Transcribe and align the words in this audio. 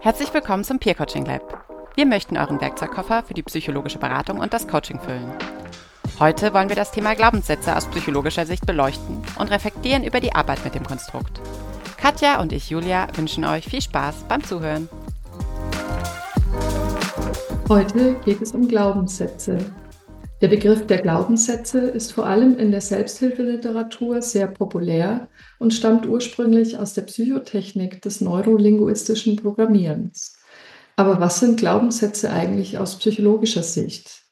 Herzlich 0.00 0.32
willkommen 0.32 0.62
zum 0.62 0.78
Peer 0.78 0.94
Coaching 0.94 1.24
Lab. 1.24 1.64
Wir 1.94 2.06
möchten 2.06 2.36
euren 2.36 2.60
Werkzeugkoffer 2.60 3.22
für 3.22 3.34
die 3.34 3.42
psychologische 3.42 3.98
Beratung 3.98 4.38
und 4.38 4.52
das 4.52 4.68
Coaching 4.68 5.00
füllen. 5.00 5.32
Heute 6.20 6.54
wollen 6.54 6.68
wir 6.68 6.76
das 6.76 6.92
Thema 6.92 7.14
Glaubenssätze 7.14 7.74
aus 7.74 7.86
psychologischer 7.86 8.46
Sicht 8.46 8.66
beleuchten 8.66 9.22
und 9.38 9.50
reflektieren 9.50 10.04
über 10.04 10.20
die 10.20 10.34
Arbeit 10.34 10.64
mit 10.64 10.74
dem 10.74 10.84
Konstrukt. 10.84 11.40
Katja 11.96 12.40
und 12.40 12.52
ich, 12.52 12.70
Julia, 12.70 13.08
wünschen 13.16 13.44
euch 13.44 13.64
viel 13.64 13.80
Spaß 13.80 14.24
beim 14.28 14.44
Zuhören. 14.44 14.88
Heute 17.68 18.14
geht 18.24 18.42
es 18.42 18.52
um 18.52 18.68
Glaubenssätze. 18.68 19.58
Der 20.42 20.48
Begriff 20.48 20.86
der 20.86 20.98
Glaubenssätze 20.98 21.78
ist 21.78 22.12
vor 22.12 22.26
allem 22.26 22.58
in 22.58 22.70
der 22.70 22.82
Selbsthilfeliteratur 22.82 24.20
sehr 24.20 24.46
populär 24.46 25.28
und 25.58 25.72
stammt 25.72 26.06
ursprünglich 26.06 26.76
aus 26.78 26.92
der 26.92 27.02
Psychotechnik 27.02 28.02
des 28.02 28.20
neurolinguistischen 28.20 29.36
Programmierens. 29.36 30.36
Aber 30.96 31.20
was 31.20 31.40
sind 31.40 31.58
Glaubenssätze 31.58 32.30
eigentlich 32.30 32.76
aus 32.76 32.98
psychologischer 32.98 33.62
Sicht? 33.62 34.24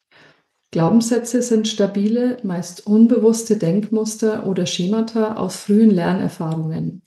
Glaubenssätze 0.73 1.41
sind 1.41 1.69
stabile, 1.69 2.37
meist 2.43 2.87
unbewusste 2.87 3.57
Denkmuster 3.57 4.47
oder 4.47 4.67
Schemata 4.67 5.37
aus 5.37 5.57
frühen 5.57 5.91
Lernerfahrungen. 5.91 7.03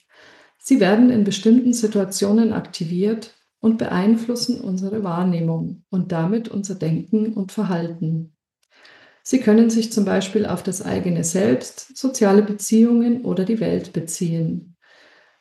Sie 0.58 0.80
werden 0.80 1.12
in 1.12 1.24
bestimmten 1.24 1.74
Situationen 1.74 2.52
aktiviert 2.52 3.36
und 3.60 3.78
beeinflussen 3.78 4.60
unsere 4.60 5.04
Wahrnehmung 5.04 5.84
und 5.90 6.12
damit 6.12 6.50
unser 6.50 6.76
Denken 6.76 7.34
und 7.34 7.52
Verhalten. 7.52 8.37
Sie 9.30 9.42
können 9.42 9.70
sich 9.70 9.92
zum 9.92 10.06
Beispiel 10.06 10.46
auf 10.46 10.64
das 10.64 10.82
eigene 10.82 11.26
Selbst, 11.26 11.98
soziale 11.98 12.42
Beziehungen 12.42 13.26
oder 13.26 13.44
die 13.44 13.60
Welt 13.60 13.92
beziehen. 13.92 14.78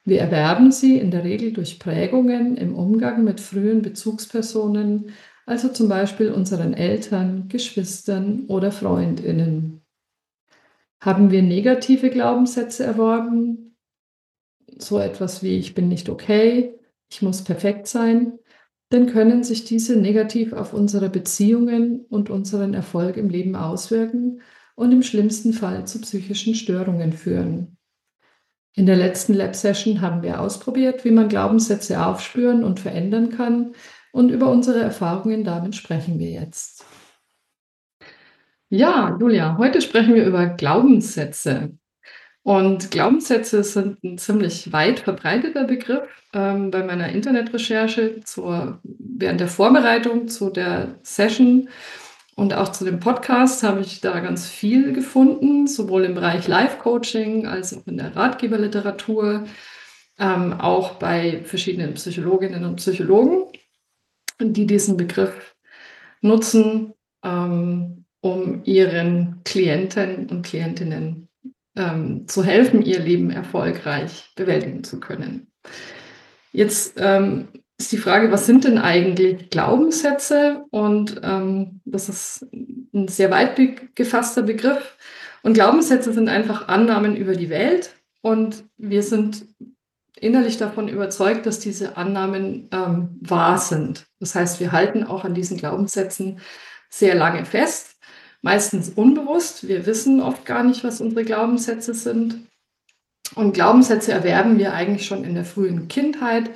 Wir 0.02 0.18
erwerben 0.22 0.72
sie 0.72 0.98
in 0.98 1.12
der 1.12 1.22
Regel 1.22 1.52
durch 1.52 1.78
Prägungen 1.78 2.56
im 2.56 2.74
Umgang 2.74 3.22
mit 3.22 3.40
frühen 3.40 3.82
Bezugspersonen, 3.82 5.12
also 5.46 5.68
zum 5.68 5.88
Beispiel 5.88 6.32
unseren 6.32 6.74
Eltern, 6.74 7.46
Geschwistern 7.46 8.46
oder 8.48 8.72
Freundinnen. 8.72 9.82
Haben 11.00 11.30
wir 11.30 11.42
negative 11.42 12.10
Glaubenssätze 12.10 12.82
erworben, 12.82 13.76
so 14.78 14.98
etwas 14.98 15.44
wie 15.44 15.58
ich 15.58 15.74
bin 15.74 15.86
nicht 15.86 16.08
okay, 16.08 16.74
ich 17.08 17.22
muss 17.22 17.44
perfekt 17.44 17.86
sein, 17.86 18.40
dann 18.88 19.06
können 19.06 19.42
sich 19.42 19.64
diese 19.64 19.96
negativ 19.96 20.52
auf 20.52 20.72
unsere 20.72 21.08
Beziehungen 21.10 22.04
und 22.08 22.30
unseren 22.30 22.74
Erfolg 22.74 23.16
im 23.16 23.28
Leben 23.28 23.56
auswirken 23.56 24.40
und 24.76 24.92
im 24.92 25.02
schlimmsten 25.02 25.52
Fall 25.52 25.86
zu 25.86 26.00
psychischen 26.00 26.54
Störungen 26.54 27.12
führen. 27.12 27.76
In 28.74 28.86
der 28.86 28.96
letzten 28.96 29.32
Lab-Session 29.34 30.02
haben 30.02 30.22
wir 30.22 30.40
ausprobiert, 30.40 31.04
wie 31.04 31.10
man 31.10 31.28
Glaubenssätze 31.28 32.04
aufspüren 32.04 32.62
und 32.62 32.78
verändern 32.78 33.30
kann 33.30 33.74
und 34.12 34.30
über 34.30 34.50
unsere 34.50 34.80
Erfahrungen 34.80 35.44
damit 35.44 35.74
sprechen 35.74 36.18
wir 36.18 36.30
jetzt. 36.30 36.84
Ja, 38.68 39.16
Julia, 39.18 39.56
heute 39.58 39.80
sprechen 39.80 40.14
wir 40.14 40.26
über 40.26 40.46
Glaubenssätze. 40.46 41.76
Und 42.46 42.92
Glaubenssätze 42.92 43.64
sind 43.64 44.04
ein 44.04 44.18
ziemlich 44.18 44.72
weit 44.72 45.00
verbreiteter 45.00 45.64
Begriff. 45.64 46.08
Ähm, 46.32 46.70
bei 46.70 46.84
meiner 46.84 47.08
Internetrecherche 47.08 48.20
zur, 48.22 48.78
während 48.84 49.40
der 49.40 49.48
Vorbereitung 49.48 50.28
zu 50.28 50.50
der 50.50 50.94
Session 51.02 51.68
und 52.36 52.54
auch 52.54 52.68
zu 52.68 52.84
dem 52.84 53.00
Podcast 53.00 53.64
habe 53.64 53.80
ich 53.80 54.00
da 54.00 54.20
ganz 54.20 54.46
viel 54.46 54.92
gefunden, 54.92 55.66
sowohl 55.66 56.04
im 56.04 56.14
Bereich 56.14 56.46
Live-Coaching 56.46 57.48
als 57.48 57.76
auch 57.76 57.84
in 57.88 57.96
der 57.96 58.14
Ratgeberliteratur, 58.14 59.48
ähm, 60.20 60.52
auch 60.52 61.00
bei 61.00 61.42
verschiedenen 61.42 61.94
Psychologinnen 61.94 62.64
und 62.64 62.76
Psychologen, 62.76 63.50
die 64.40 64.68
diesen 64.68 64.96
Begriff 64.96 65.56
nutzen, 66.20 66.92
ähm, 67.24 68.04
um 68.20 68.62
ihren 68.62 69.40
Klienten 69.42 70.28
und 70.28 70.46
Klientinnen 70.46 71.25
ähm, 71.76 72.26
zu 72.26 72.42
helfen, 72.44 72.82
ihr 72.82 72.98
Leben 72.98 73.30
erfolgreich 73.30 74.32
bewältigen 74.34 74.84
zu 74.84 75.00
können. 75.00 75.48
Jetzt 76.52 76.94
ähm, 76.96 77.48
ist 77.78 77.92
die 77.92 77.98
Frage, 77.98 78.32
was 78.32 78.46
sind 78.46 78.64
denn 78.64 78.78
eigentlich 78.78 79.50
Glaubenssätze? 79.50 80.64
Und 80.70 81.20
ähm, 81.22 81.80
das 81.84 82.08
ist 82.08 82.46
ein 82.94 83.08
sehr 83.08 83.30
weit 83.30 83.60
gefasster 83.94 84.42
Begriff. 84.42 84.96
Und 85.42 85.52
Glaubenssätze 85.52 86.12
sind 86.12 86.28
einfach 86.28 86.68
Annahmen 86.68 87.16
über 87.16 87.36
die 87.36 87.50
Welt. 87.50 87.94
Und 88.22 88.64
wir 88.78 89.02
sind 89.02 89.46
innerlich 90.18 90.56
davon 90.56 90.88
überzeugt, 90.88 91.44
dass 91.44 91.60
diese 91.60 91.96
Annahmen 91.96 92.68
ähm, 92.72 93.18
wahr 93.20 93.58
sind. 93.58 94.06
Das 94.18 94.34
heißt, 94.34 94.60
wir 94.60 94.72
halten 94.72 95.04
auch 95.04 95.24
an 95.24 95.34
diesen 95.34 95.58
Glaubenssätzen 95.58 96.40
sehr 96.88 97.14
lange 97.14 97.44
fest 97.44 97.95
meistens 98.42 98.90
unbewusst. 98.90 99.68
Wir 99.68 99.86
wissen 99.86 100.20
oft 100.20 100.44
gar 100.44 100.62
nicht, 100.62 100.84
was 100.84 101.00
unsere 101.00 101.24
Glaubenssätze 101.24 101.94
sind. 101.94 102.46
Und 103.34 103.52
Glaubenssätze 103.52 104.12
erwerben 104.12 104.58
wir 104.58 104.72
eigentlich 104.72 105.06
schon 105.06 105.24
in 105.24 105.34
der 105.34 105.44
frühen 105.44 105.88
Kindheit, 105.88 106.50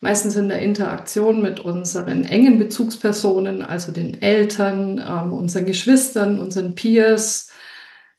meistens 0.00 0.36
in 0.36 0.48
der 0.48 0.60
Interaktion 0.60 1.40
mit 1.40 1.60
unseren 1.60 2.24
engen 2.24 2.58
Bezugspersonen, 2.58 3.62
also 3.62 3.92
den 3.92 4.20
Eltern, 4.20 4.98
ähm, 4.98 5.32
unseren 5.32 5.64
Geschwistern, 5.64 6.38
unseren 6.38 6.74
Peers 6.74 7.50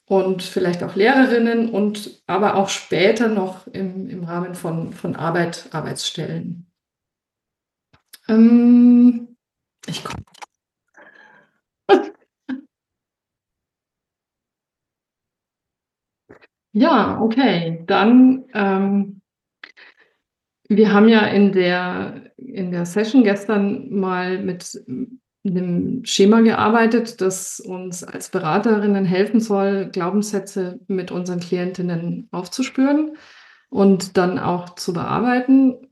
und 0.05 0.43
vielleicht 0.43 0.83
auch 0.83 0.95
Lehrerinnen 0.95 1.69
und 1.69 2.21
aber 2.27 2.55
auch 2.55 2.69
später 2.69 3.27
noch 3.27 3.67
im, 3.67 4.09
im 4.09 4.23
Rahmen 4.23 4.55
von, 4.55 4.91
von 4.93 5.15
Arbeit, 5.15 5.67
Arbeitsstellen. 5.71 6.67
Ähm, 8.27 9.35
ich 9.87 10.03
komme 10.03 10.23
Ja, 16.73 17.21
okay. 17.21 17.83
Dann, 17.85 18.45
ähm, 18.53 19.21
wir 20.67 20.91
haben 20.91 21.07
ja 21.07 21.25
in 21.27 21.51
der, 21.51 22.31
in 22.37 22.71
der 22.71 22.85
Session 22.85 23.23
gestern 23.23 23.93
mal 23.93 24.39
mit 24.39 24.83
einem 25.45 26.03
Schema 26.05 26.41
gearbeitet, 26.41 27.21
das 27.21 27.59
uns 27.59 28.03
als 28.03 28.29
Beraterinnen 28.29 29.05
helfen 29.05 29.39
soll, 29.39 29.89
Glaubenssätze 29.91 30.79
mit 30.87 31.11
unseren 31.11 31.39
Klientinnen 31.39 32.27
aufzuspüren 32.31 33.17
und 33.69 34.17
dann 34.17 34.39
auch 34.39 34.75
zu 34.75 34.93
bearbeiten. 34.93 35.87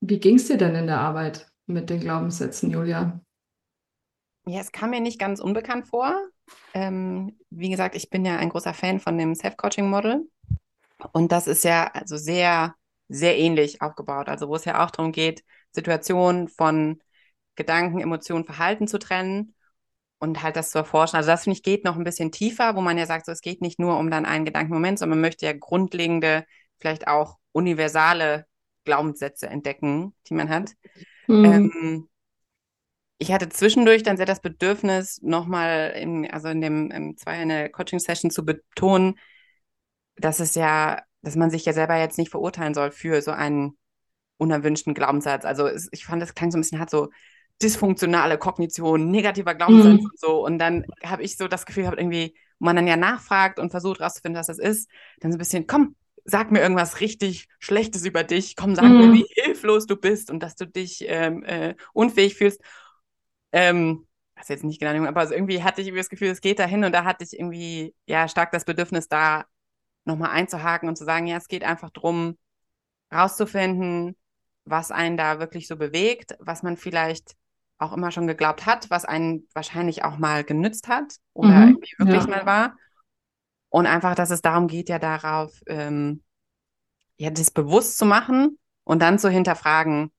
Wie 0.00 0.18
ging 0.18 0.36
es 0.36 0.48
dir 0.48 0.58
denn 0.58 0.74
in 0.74 0.88
der 0.88 1.00
Arbeit 1.00 1.46
mit 1.66 1.90
den 1.90 2.00
Glaubenssätzen, 2.00 2.70
Julia? 2.70 3.20
Ja, 4.46 4.60
es 4.60 4.72
kam 4.72 4.90
mir 4.90 5.00
nicht 5.00 5.18
ganz 5.18 5.40
unbekannt 5.40 5.86
vor. 5.88 6.14
Ähm, 6.74 7.38
wie 7.50 7.70
gesagt, 7.70 7.94
ich 7.94 8.10
bin 8.10 8.24
ja 8.24 8.36
ein 8.36 8.48
großer 8.48 8.74
Fan 8.74 9.00
von 9.00 9.18
dem 9.18 9.34
Self-Coaching-Model. 9.34 10.28
Und 11.12 11.32
das 11.32 11.46
ist 11.46 11.64
ja 11.64 11.86
also 11.88 12.16
sehr, 12.16 12.74
sehr 13.08 13.38
ähnlich 13.38 13.82
aufgebaut. 13.82 14.28
Also 14.28 14.48
wo 14.48 14.56
es 14.56 14.64
ja 14.64 14.84
auch 14.84 14.90
darum 14.90 15.12
geht, 15.12 15.44
Situationen 15.72 16.48
von 16.48 17.00
Gedanken, 17.54 18.00
Emotionen, 18.00 18.44
Verhalten 18.44 18.86
zu 18.88 18.98
trennen 18.98 19.54
und 20.18 20.42
halt 20.42 20.56
das 20.56 20.70
zu 20.70 20.78
erforschen. 20.78 21.16
Also 21.16 21.30
das 21.30 21.44
finde 21.44 21.56
ich 21.56 21.62
geht 21.62 21.84
noch 21.84 21.96
ein 21.96 22.04
bisschen 22.04 22.32
tiefer, 22.32 22.76
wo 22.76 22.80
man 22.80 22.98
ja 22.98 23.06
sagt, 23.06 23.26
so 23.26 23.32
es 23.32 23.40
geht 23.40 23.60
nicht 23.60 23.78
nur 23.78 23.98
um 23.98 24.10
dann 24.10 24.26
einen 24.26 24.44
Gedankenmoment, 24.44 24.98
sondern 24.98 25.18
man 25.18 25.28
möchte 25.28 25.46
ja 25.46 25.52
grundlegende, 25.52 26.44
vielleicht 26.78 27.08
auch 27.08 27.38
universale 27.52 28.46
Glaubenssätze 28.84 29.48
entdecken, 29.48 30.14
die 30.28 30.34
man 30.34 30.48
hat. 30.48 30.72
Mhm. 31.26 31.44
Ähm, 31.44 32.08
ich 33.18 33.32
hatte 33.32 33.48
zwischendurch 33.48 34.02
dann 34.02 34.16
sehr 34.16 34.26
das 34.26 34.40
Bedürfnis, 34.40 35.20
nochmal 35.22 35.92
in, 35.96 36.30
also 36.30 36.48
in 36.48 36.60
dem 36.60 36.90
in 36.90 37.16
zwei 37.16 37.32
eine 37.32 37.68
Coaching-Session 37.68 38.30
zu 38.30 38.44
betonen, 38.44 39.18
dass 40.16 40.40
es 40.40 40.54
ja, 40.54 41.02
dass 41.22 41.36
man 41.36 41.50
sich 41.50 41.64
ja 41.64 41.72
selber 41.72 41.96
jetzt 41.96 42.18
nicht 42.18 42.30
verurteilen 42.30 42.74
soll 42.74 42.92
für 42.92 43.20
so 43.20 43.32
einen 43.32 43.76
unerwünschten 44.36 44.94
Glaubenssatz. 44.94 45.44
Also 45.44 45.66
es, 45.66 45.88
ich 45.90 46.04
fand, 46.04 46.22
das 46.22 46.34
klang 46.34 46.52
so 46.52 46.58
ein 46.58 46.60
bisschen 46.60 46.78
hart 46.78 46.90
so 46.90 47.08
dysfunktionale 47.60 48.38
Kognition, 48.38 49.10
negativer 49.10 49.54
Glaubenssatz 49.54 50.00
mhm. 50.00 50.06
und 50.06 50.18
so. 50.18 50.44
Und 50.44 50.58
dann 50.58 50.84
habe 51.04 51.24
ich 51.24 51.36
so 51.36 51.48
das 51.48 51.66
Gefühl 51.66 51.82
gehabt, 51.82 51.98
irgendwie, 51.98 52.34
wo 52.60 52.66
man 52.66 52.76
dann 52.76 52.86
ja 52.86 52.96
nachfragt 52.96 53.58
und 53.58 53.70
versucht 53.70 54.00
rauszufinden, 54.00 54.38
was 54.38 54.46
das 54.46 54.60
ist, 54.60 54.88
dann 55.18 55.32
so 55.32 55.36
ein 55.36 55.40
bisschen, 55.40 55.66
komm, 55.66 55.96
sag 56.24 56.52
mir 56.52 56.60
irgendwas 56.60 57.00
richtig 57.00 57.48
Schlechtes 57.58 58.04
über 58.04 58.22
dich, 58.22 58.54
komm, 58.54 58.76
sag 58.76 58.84
mhm. 58.84 58.98
mir, 58.98 59.12
wie 59.12 59.26
hilflos 59.28 59.86
du 59.86 59.96
bist 59.96 60.30
und 60.30 60.40
dass 60.40 60.54
du 60.54 60.66
dich 60.66 61.04
ähm, 61.08 61.42
äh, 61.42 61.74
unfähig 61.92 62.36
fühlst. 62.36 62.60
Ähm, 63.52 64.06
ist 64.40 64.50
jetzt 64.50 64.64
nicht 64.64 64.80
genau, 64.80 65.06
aber 65.06 65.20
also 65.20 65.34
irgendwie 65.34 65.62
hatte 65.62 65.80
ich 65.80 65.88
irgendwie 65.88 66.00
das 66.00 66.10
Gefühl, 66.10 66.28
es 66.28 66.40
geht 66.40 66.58
dahin 66.58 66.84
und 66.84 66.92
da 66.92 67.04
hatte 67.04 67.24
ich 67.24 67.32
irgendwie 67.32 67.94
ja 68.06 68.28
stark 68.28 68.52
das 68.52 68.64
Bedürfnis, 68.64 69.08
da 69.08 69.44
nochmal 70.04 70.30
einzuhaken 70.30 70.88
und 70.88 70.96
zu 70.96 71.04
sagen, 71.04 71.26
ja, 71.26 71.36
es 71.36 71.48
geht 71.48 71.64
einfach 71.64 71.90
darum, 71.90 72.38
rauszufinden, 73.12 74.16
was 74.64 74.90
einen 74.90 75.16
da 75.16 75.38
wirklich 75.38 75.66
so 75.66 75.76
bewegt, 75.76 76.36
was 76.40 76.62
man 76.62 76.76
vielleicht 76.76 77.36
auch 77.78 77.92
immer 77.92 78.10
schon 78.10 78.26
geglaubt 78.26 78.66
hat, 78.66 78.90
was 78.90 79.04
einen 79.04 79.46
wahrscheinlich 79.54 80.04
auch 80.04 80.18
mal 80.18 80.44
genützt 80.44 80.88
hat 80.88 81.16
oder 81.32 81.50
mhm, 81.50 81.68
irgendwie 81.68 81.94
wirklich 81.98 82.24
ja. 82.24 82.30
mal 82.30 82.46
war. 82.46 82.76
Und 83.70 83.86
einfach, 83.86 84.14
dass 84.14 84.30
es 84.30 84.42
darum 84.42 84.66
geht, 84.66 84.88
ja 84.88 84.98
darauf, 84.98 85.52
ähm, 85.66 86.22
ja, 87.16 87.30
das 87.30 87.50
bewusst 87.50 87.98
zu 87.98 88.06
machen 88.06 88.58
und 88.84 89.00
dann 89.02 89.18
zu 89.18 89.28
hinterfragen, 89.28 90.10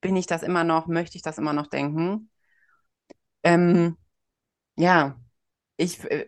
bin 0.00 0.16
ich 0.16 0.26
das 0.26 0.42
immer 0.42 0.64
noch, 0.64 0.86
möchte 0.86 1.16
ich 1.16 1.22
das 1.22 1.38
immer 1.38 1.52
noch 1.52 1.68
denken. 1.68 2.29
Ähm, 3.42 3.96
ja, 4.76 5.16
ich, 5.76 6.02
äh, 6.10 6.26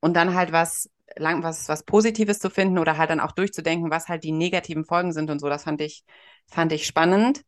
und 0.00 0.14
dann 0.14 0.34
halt 0.34 0.52
was, 0.52 0.90
lang, 1.16 1.42
was, 1.42 1.68
was 1.68 1.84
Positives 1.84 2.38
zu 2.38 2.50
finden 2.50 2.78
oder 2.78 2.98
halt 2.98 3.10
dann 3.10 3.20
auch 3.20 3.32
durchzudenken, 3.32 3.90
was 3.90 4.08
halt 4.08 4.24
die 4.24 4.32
negativen 4.32 4.84
Folgen 4.84 5.12
sind 5.12 5.30
und 5.30 5.40
so, 5.40 5.48
das 5.48 5.64
fand 5.64 5.80
ich, 5.80 6.04
fand 6.46 6.72
ich 6.72 6.86
spannend. 6.86 7.42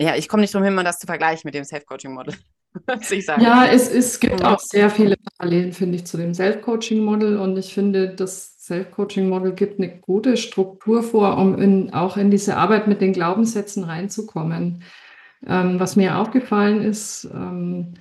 Ja, 0.00 0.16
ich 0.16 0.28
komme 0.28 0.40
nicht 0.40 0.54
drum 0.54 0.64
hin, 0.64 0.74
mal 0.74 0.84
das 0.84 0.98
zu 0.98 1.06
vergleichen 1.06 1.42
mit 1.44 1.54
dem 1.54 1.64
Self-Coaching-Model, 1.64 2.34
muss 2.96 3.10
ich 3.10 3.24
sagen. 3.24 3.42
Ja, 3.42 3.66
es, 3.66 3.88
es 3.88 4.18
gibt 4.18 4.42
auch 4.44 4.58
sehr 4.58 4.90
viele 4.90 5.16
Parallelen, 5.16 5.72
finde 5.72 5.96
ich, 5.96 6.04
zu 6.04 6.16
dem 6.16 6.34
Self-Coaching-Model 6.34 7.38
und 7.38 7.56
ich 7.56 7.72
finde, 7.72 8.14
das 8.14 8.58
Self-Coaching-Model 8.58 9.52
gibt 9.52 9.78
eine 9.78 10.00
gute 10.00 10.36
Struktur 10.36 11.02
vor, 11.02 11.38
um 11.38 11.60
in, 11.60 11.94
auch 11.94 12.16
in 12.16 12.30
diese 12.30 12.56
Arbeit 12.56 12.88
mit 12.88 13.00
den 13.00 13.12
Glaubenssätzen 13.12 13.84
reinzukommen. 13.84 14.82
Ähm, 15.46 15.78
was 15.80 15.96
mir 15.96 16.18
aufgefallen 16.18 16.82
ist, 16.82 17.28
ähm, 17.32 17.94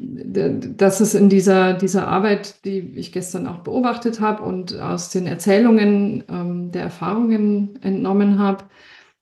dass 0.00 1.00
es 1.00 1.14
in 1.14 1.28
dieser, 1.28 1.74
dieser 1.74 2.06
Arbeit, 2.06 2.64
die 2.64 2.78
ich 2.96 3.12
gestern 3.12 3.46
auch 3.46 3.58
beobachtet 3.58 4.20
habe 4.20 4.42
und 4.44 4.78
aus 4.78 5.10
den 5.10 5.26
Erzählungen 5.26 6.24
ähm, 6.28 6.70
der 6.70 6.82
Erfahrungen 6.82 7.78
entnommen 7.82 8.38
habe, 8.38 8.64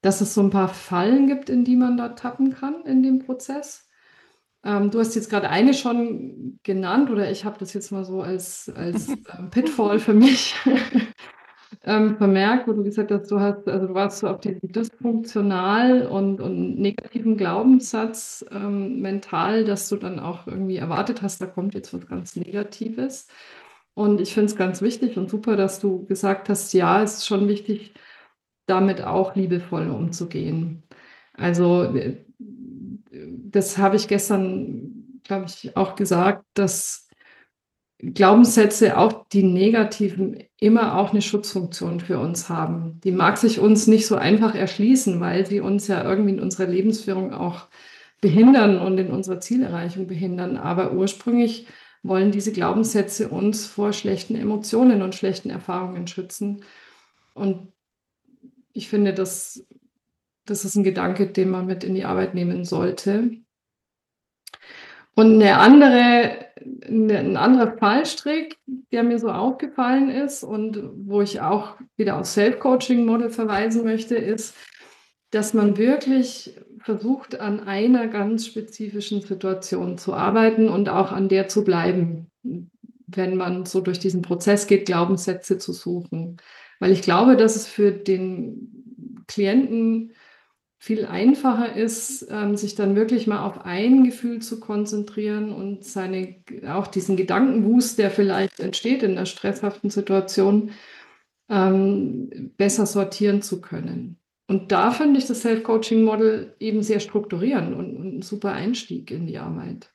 dass 0.01 0.21
es 0.21 0.33
so 0.33 0.41
ein 0.41 0.51
paar 0.51 0.69
Fallen 0.69 1.27
gibt, 1.27 1.49
in 1.49 1.63
die 1.63 1.75
man 1.75 1.97
da 1.97 2.09
tappen 2.09 2.53
kann 2.53 2.83
in 2.85 3.01
dem 3.01 3.19
Prozess. 3.19 3.87
Ähm, 4.63 4.91
du 4.91 4.99
hast 4.99 5.15
jetzt 5.15 5.29
gerade 5.29 5.49
eine 5.49 5.73
schon 5.73 6.59
genannt 6.63 7.09
oder 7.09 7.31
ich 7.31 7.45
habe 7.45 7.57
das 7.57 7.73
jetzt 7.73 7.91
mal 7.91 8.05
so 8.05 8.21
als, 8.21 8.71
als 8.75 9.07
ähm, 9.37 9.49
Pitfall 9.49 9.99
für 9.99 10.13
mich 10.13 10.55
ähm, 11.83 12.17
vermerkt, 12.17 12.67
wo 12.67 12.73
du 12.73 12.83
gesagt 12.83 13.11
hast, 13.11 13.29
du 13.29 13.39
hast, 13.39 13.67
also 13.67 13.87
du 13.87 13.93
warst 13.93 14.19
so 14.19 14.27
auf 14.27 14.39
diesen 14.39 14.71
dysfunktional 14.71 16.07
und, 16.07 16.41
und 16.41 16.79
negativen 16.79 17.37
Glaubenssatz 17.37 18.45
ähm, 18.51 19.01
mental, 19.01 19.65
dass 19.65 19.89
du 19.89 19.97
dann 19.97 20.19
auch 20.19 20.47
irgendwie 20.47 20.77
erwartet 20.77 21.21
hast, 21.21 21.41
da 21.41 21.45
kommt 21.45 21.73
jetzt 21.73 21.93
was 21.93 22.07
ganz 22.07 22.35
Negatives. 22.35 23.27
Und 23.93 24.21
ich 24.21 24.33
finde 24.33 24.47
es 24.47 24.55
ganz 24.55 24.81
wichtig 24.81 25.17
und 25.17 25.29
super, 25.29 25.55
dass 25.55 25.79
du 25.79 26.05
gesagt 26.05 26.49
hast, 26.49 26.73
ja, 26.73 27.01
es 27.01 27.17
ist 27.17 27.27
schon 27.27 27.47
wichtig, 27.47 27.93
damit 28.67 29.01
auch 29.01 29.35
liebevoll 29.35 29.89
umzugehen. 29.89 30.83
Also 31.33 31.83
äh, 31.83 32.17
das 33.09 33.77
habe 33.77 33.95
ich 33.95 34.07
gestern, 34.07 35.21
glaube 35.23 35.45
ich, 35.47 35.75
auch 35.75 35.95
gesagt, 35.95 36.45
dass 36.53 37.06
Glaubenssätze, 37.99 38.97
auch 38.97 39.25
die 39.29 39.43
negativen, 39.43 40.43
immer 40.59 40.97
auch 40.97 41.11
eine 41.11 41.21
Schutzfunktion 41.21 41.99
für 41.99 42.19
uns 42.19 42.47
haben. 42.47 42.99
Die 43.03 43.11
mag 43.11 43.37
sich 43.37 43.59
uns 43.59 43.87
nicht 43.87 44.05
so 44.05 44.15
einfach 44.15 44.53
erschließen, 44.53 45.19
weil 45.19 45.45
sie 45.47 45.61
uns 45.61 45.87
ja 45.87 46.03
irgendwie 46.03 46.33
in 46.33 46.39
unserer 46.39 46.67
Lebensführung 46.67 47.33
auch 47.33 47.67
behindern 48.21 48.79
und 48.79 48.97
in 48.99 49.11
unserer 49.11 49.39
Zielerreichung 49.39 50.05
behindern. 50.05 50.57
Aber 50.57 50.93
ursprünglich 50.93 51.67
wollen 52.03 52.31
diese 52.31 52.51
Glaubenssätze 52.51 53.29
uns 53.29 53.65
vor 53.65 53.93
schlechten 53.93 54.35
Emotionen 54.35 55.01
und 55.01 55.15
schlechten 55.15 55.49
Erfahrungen 55.49 56.07
schützen. 56.07 56.63
Und 57.33 57.73
ich 58.73 58.89
finde, 58.89 59.13
das, 59.13 59.65
das 60.45 60.65
ist 60.65 60.75
ein 60.75 60.83
Gedanke, 60.83 61.27
den 61.27 61.49
man 61.49 61.65
mit 61.65 61.83
in 61.83 61.95
die 61.95 62.05
Arbeit 62.05 62.35
nehmen 62.35 62.63
sollte. 62.63 63.31
Und 65.15 65.33
eine 65.33 65.57
andere, 65.57 66.46
ein 66.87 67.37
anderer 67.37 67.77
Fallstrick, 67.77 68.57
der 68.91 69.03
mir 69.03 69.19
so 69.19 69.29
aufgefallen 69.29 70.09
ist 70.09 70.43
und 70.43 70.81
wo 71.05 71.21
ich 71.21 71.41
auch 71.41 71.75
wieder 71.95 72.19
auf 72.19 72.25
Self-Coaching-Model 72.25 73.29
verweisen 73.29 73.83
möchte, 73.83 74.15
ist, 74.15 74.55
dass 75.31 75.53
man 75.53 75.77
wirklich 75.77 76.55
versucht, 76.79 77.39
an 77.39 77.67
einer 77.67 78.07
ganz 78.07 78.45
spezifischen 78.45 79.21
Situation 79.21 79.97
zu 79.97 80.13
arbeiten 80.13 80.69
und 80.69 80.89
auch 80.89 81.11
an 81.11 81.27
der 81.27 81.47
zu 81.47 81.63
bleiben, 81.63 82.27
wenn 83.07 83.35
man 83.35 83.65
so 83.65 83.81
durch 83.81 83.99
diesen 83.99 84.21
Prozess 84.21 84.67
geht, 84.67 84.85
Glaubenssätze 84.85 85.57
zu 85.57 85.73
suchen. 85.73 86.37
Weil 86.79 86.91
ich 86.91 87.01
glaube, 87.01 87.35
dass 87.35 87.55
es 87.55 87.67
für 87.67 87.91
den 87.91 89.23
Klienten 89.27 90.13
viel 90.79 91.05
einfacher 91.05 91.75
ist, 91.75 92.27
ähm, 92.29 92.55
sich 92.55 92.75
dann 92.75 92.95
wirklich 92.95 93.25
mal 93.25 93.43
auf 93.43 93.65
ein 93.65 94.03
Gefühl 94.03 94.41
zu 94.41 94.59
konzentrieren 94.59 95.51
und 95.51 95.83
seine, 95.83 96.35
auch 96.67 96.87
diesen 96.87 97.17
Gedankenwust, 97.17 97.97
der 97.97 98.11
vielleicht 98.11 98.59
entsteht 98.59 99.01
in 99.01 99.11
einer 99.11 99.25
stresshaften 99.25 99.89
Situation, 99.89 100.71
ähm, 101.49 102.51
besser 102.57 102.85
sortieren 102.85 103.41
zu 103.41 103.59
können. 103.59 104.19
Und 104.47 104.71
da 104.71 104.91
finde 104.91 105.19
ich 105.19 105.25
das 105.25 105.41
Self-Coaching-Model 105.41 106.55
eben 106.59 106.83
sehr 106.83 106.99
strukturierend 106.99 107.75
und, 107.75 107.97
und, 107.97 108.17
ein 108.17 108.21
super 108.21 108.53
Einstieg 108.53 109.11
in 109.11 109.27
die 109.27 109.39
Arbeit. 109.39 109.91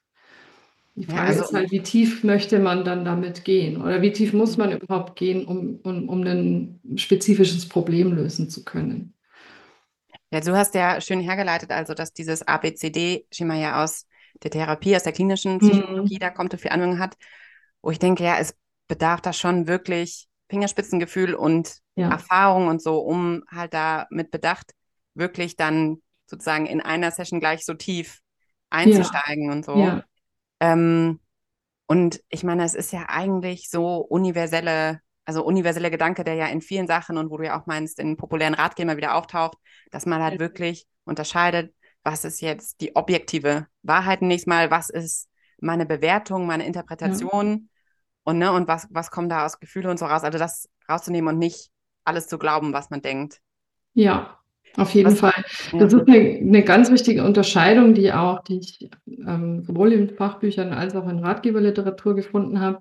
Die 0.95 1.05
Frage 1.05 1.19
ja, 1.19 1.27
also, 1.27 1.45
ist 1.45 1.53
halt, 1.55 1.71
wie 1.71 1.81
tief 1.81 2.23
möchte 2.23 2.59
man 2.59 2.85
dann 2.85 3.05
damit 3.07 3.45
gehen? 3.45 3.81
Oder 3.81 4.03
wie 4.03 4.13
tief 4.13 4.35
muss 4.35 4.59
man 4.59 4.73
überhaupt 4.73 5.17
gehen, 5.17 5.47
um, 5.47 5.81
um, 5.85 6.09
um 6.09 6.23
ein 6.23 6.81
spezifisches 6.97 7.67
Problem 7.67 8.13
lösen 8.13 8.51
zu 8.51 8.63
können? 8.65 9.15
Ja, 10.33 10.41
du 10.41 10.57
hast 10.57 10.75
ja 10.75 11.01
schön 11.01 11.21
hergeleitet, 11.21 11.71
also 11.71 11.93
dass 11.93 12.15
dieses 12.15 12.47
ABCD-Schema 12.47 13.55
ja 13.55 13.85
aus 13.85 14.07
der 14.43 14.51
Therapie, 14.51 14.97
aus 14.97 15.03
der 15.03 15.13
klinischen 15.13 15.55
mhm. 15.55 15.59
Psychologie, 15.59 16.15
mhm. 16.15 16.21
da 16.21 16.31
kommt, 16.31 16.59
viel 16.59 16.71
Anwendung 16.71 16.99
hat, 16.99 17.17
wo 17.83 17.91
ich 17.91 17.99
denke, 17.99 18.25
ja, 18.25 18.39
es 18.39 18.57
bedarf 18.89 19.21
da 19.21 19.35
schon 19.35 19.67
wirklich 19.67 20.29
Fingerspitzengefühl 20.49 21.35
und 21.35 21.79
ja. 21.97 22.11
Erfahrung 22.11 22.69
und 22.69 22.83
so, 22.83 22.99
um 23.01 23.43
halt 23.51 23.75
da 23.75 24.07
mit 24.11 24.31
Bedacht 24.31 24.73
wirklich 25.15 25.57
dann 25.57 25.99
sozusagen 26.27 26.65
in 26.65 26.81
einer 26.81 27.11
Session 27.11 27.39
gleich 27.39 27.67
so 27.67 27.75
tief 27.75 28.21
einzusteigen 28.71 29.47
ja. 29.47 29.53
und 29.53 29.65
so. 29.67 29.77
Ja. 29.77 30.05
Ähm, 30.61 31.21
und 31.87 32.23
ich 32.31 32.43
meine, 32.43 32.65
es 32.65 32.75
ist 32.75 32.91
ja 32.93 33.05
eigentlich 33.09 33.69
so 33.69 33.99
universelle 33.99 35.01
also 35.25 35.45
universeller 35.45 35.91
Gedanke, 35.91 36.25
der 36.25 36.35
ja 36.35 36.47
in 36.47 36.61
vielen 36.61 36.87
Sachen 36.87 37.17
und 37.17 37.31
wo 37.31 37.37
du 37.37 37.45
ja 37.45 37.61
auch 37.61 37.67
meinst, 37.67 37.99
in 37.99 38.17
populären 38.17 38.55
Ratgebern 38.55 38.97
wieder 38.97 39.15
auftaucht, 39.15 39.57
dass 39.91 40.07
man 40.07 40.23
halt 40.23 40.41
wirklich 40.41 40.87
unterscheidet, 41.05 41.73
was 42.03 42.25
ist 42.25 42.41
jetzt 42.41 42.81
die 42.81 42.97
objektive 42.97 43.67
Wahrheit 43.83 44.23
nächstes 44.23 44.49
Mal, 44.49 44.71
was 44.71 44.91
ist 44.91 45.29
meine 45.61 45.87
Bewertung, 45.87 46.47
meine 46.47 46.67
Interpretation 46.67 47.51
ja. 47.51 47.59
und 48.25 48.39
ne, 48.39 48.53
und 48.53 48.67
was, 48.67 48.89
was 48.91 49.11
kommt 49.11 49.31
da 49.31 49.47
aus 49.47 49.61
Gefühle 49.61 49.91
und 49.91 49.99
so 49.99 50.07
raus. 50.07 50.25
Also 50.25 50.39
das 50.39 50.69
rauszunehmen 50.89 51.35
und 51.35 51.39
nicht 51.39 51.71
alles 52.05 52.27
zu 52.27 52.39
glauben, 52.39 52.73
was 52.73 52.91
man 52.91 53.01
denkt. 53.01 53.41
Ja, 53.95 54.39
auf 54.77 54.91
jeden 54.95 55.13
was, 55.13 55.21
Fall. 55.21 55.45
Das 55.73 55.93
ja. 55.93 55.99
ist 55.99 56.09
eine, 56.09 56.39
eine, 56.39 56.65
ganz 56.65 56.91
wichtige 56.91 57.23
Unterscheidung, 57.25 57.95
die 57.95 58.13
auch, 58.13 58.43
die 58.43 58.59
ich 58.59 58.91
ähm, 59.07 59.63
sowohl 59.63 59.93
in 59.93 60.11
Fachbüchern 60.11 60.73
als 60.73 60.97
auch 60.97 61.09
in 61.09 61.21
Ratgeberliteratur 61.21 62.17
gefunden 62.17 62.61
habe 62.61 62.81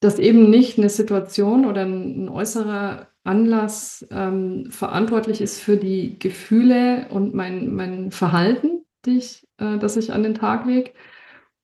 dass 0.00 0.18
eben 0.18 0.50
nicht 0.50 0.78
eine 0.78 0.88
Situation 0.88 1.66
oder 1.66 1.82
ein, 1.82 2.28
äußerer 2.28 3.08
Anlass 3.22 4.06
ähm, 4.10 4.70
verantwortlich 4.70 5.40
ist 5.42 5.60
für 5.60 5.76
die 5.76 6.18
Gefühle 6.18 7.06
und 7.10 7.34
mein, 7.34 7.74
mein 7.74 8.10
Verhalten, 8.10 8.84
die 9.04 9.18
ich, 9.18 9.46
äh, 9.58 9.78
das 9.78 9.96
ich 9.96 10.12
an 10.12 10.22
den 10.22 10.34
Tag 10.34 10.64
lege, 10.64 10.92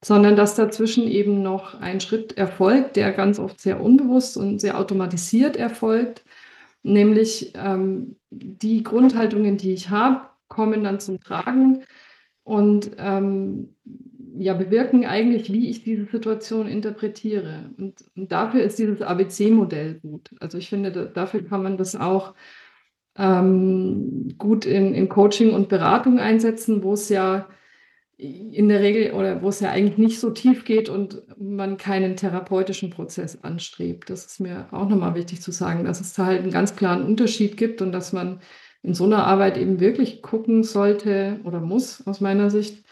sondern 0.04 0.36
dass 0.36 0.54
dazwischen 0.54 1.08
eben 1.08 1.42
noch 1.42 1.80
ein 1.80 2.00
Schritt 2.00 2.36
erfolgt, 2.36 2.96
der 2.96 3.12
ganz 3.12 3.38
oft 3.38 3.58
sehr 3.58 3.80
unbewusst 3.80 4.36
und 4.36 4.60
sehr 4.60 4.78
automatisiert 4.78 5.56
erfolgt, 5.56 6.24
nämlich 6.82 7.52
ähm, 7.56 8.16
die 8.30 8.82
Grundhaltungen, 8.82 9.56
die 9.56 9.72
ich 9.72 9.88
habe, 9.88 10.28
kommen 10.48 10.84
dann 10.84 11.00
zum 11.00 11.20
Tragen. 11.20 11.84
Und 12.44 12.92
ähm, 12.98 13.74
ja, 14.38 14.54
bewirken 14.54 15.04
eigentlich, 15.04 15.52
wie 15.52 15.70
ich 15.70 15.82
diese 15.82 16.06
Situation 16.06 16.66
interpretiere. 16.66 17.70
Und, 17.78 18.04
und 18.16 18.32
dafür 18.32 18.62
ist 18.62 18.78
dieses 18.78 19.02
ABC-Modell 19.02 20.00
gut. 20.00 20.30
Also 20.40 20.58
ich 20.58 20.68
finde, 20.68 20.92
da, 20.92 21.04
dafür 21.04 21.44
kann 21.44 21.62
man 21.62 21.76
das 21.76 21.96
auch 21.96 22.34
ähm, 23.16 24.34
gut 24.38 24.64
in, 24.64 24.94
in 24.94 25.08
Coaching 25.08 25.52
und 25.52 25.68
Beratung 25.68 26.18
einsetzen, 26.18 26.82
wo 26.82 26.92
es 26.92 27.08
ja 27.08 27.48
in 28.18 28.68
der 28.70 28.80
Regel 28.80 29.12
oder 29.12 29.42
wo 29.42 29.50
es 29.50 29.60
ja 29.60 29.70
eigentlich 29.70 29.98
nicht 29.98 30.20
so 30.20 30.30
tief 30.30 30.64
geht 30.64 30.88
und 30.88 31.22
man 31.38 31.76
keinen 31.76 32.16
therapeutischen 32.16 32.88
Prozess 32.88 33.42
anstrebt. 33.44 34.08
Das 34.08 34.24
ist 34.24 34.40
mir 34.40 34.68
auch 34.70 34.88
nochmal 34.88 35.14
wichtig 35.14 35.42
zu 35.42 35.52
sagen, 35.52 35.84
dass 35.84 36.00
es 36.00 36.14
da 36.14 36.24
halt 36.24 36.42
einen 36.42 36.50
ganz 36.50 36.76
klaren 36.76 37.04
Unterschied 37.04 37.58
gibt 37.58 37.82
und 37.82 37.92
dass 37.92 38.14
man 38.14 38.40
in 38.82 38.94
so 38.94 39.04
einer 39.04 39.26
Arbeit 39.26 39.58
eben 39.58 39.80
wirklich 39.80 40.22
gucken 40.22 40.62
sollte 40.62 41.40
oder 41.44 41.60
muss 41.60 42.06
aus 42.06 42.22
meiner 42.22 42.48
Sicht, 42.48 42.85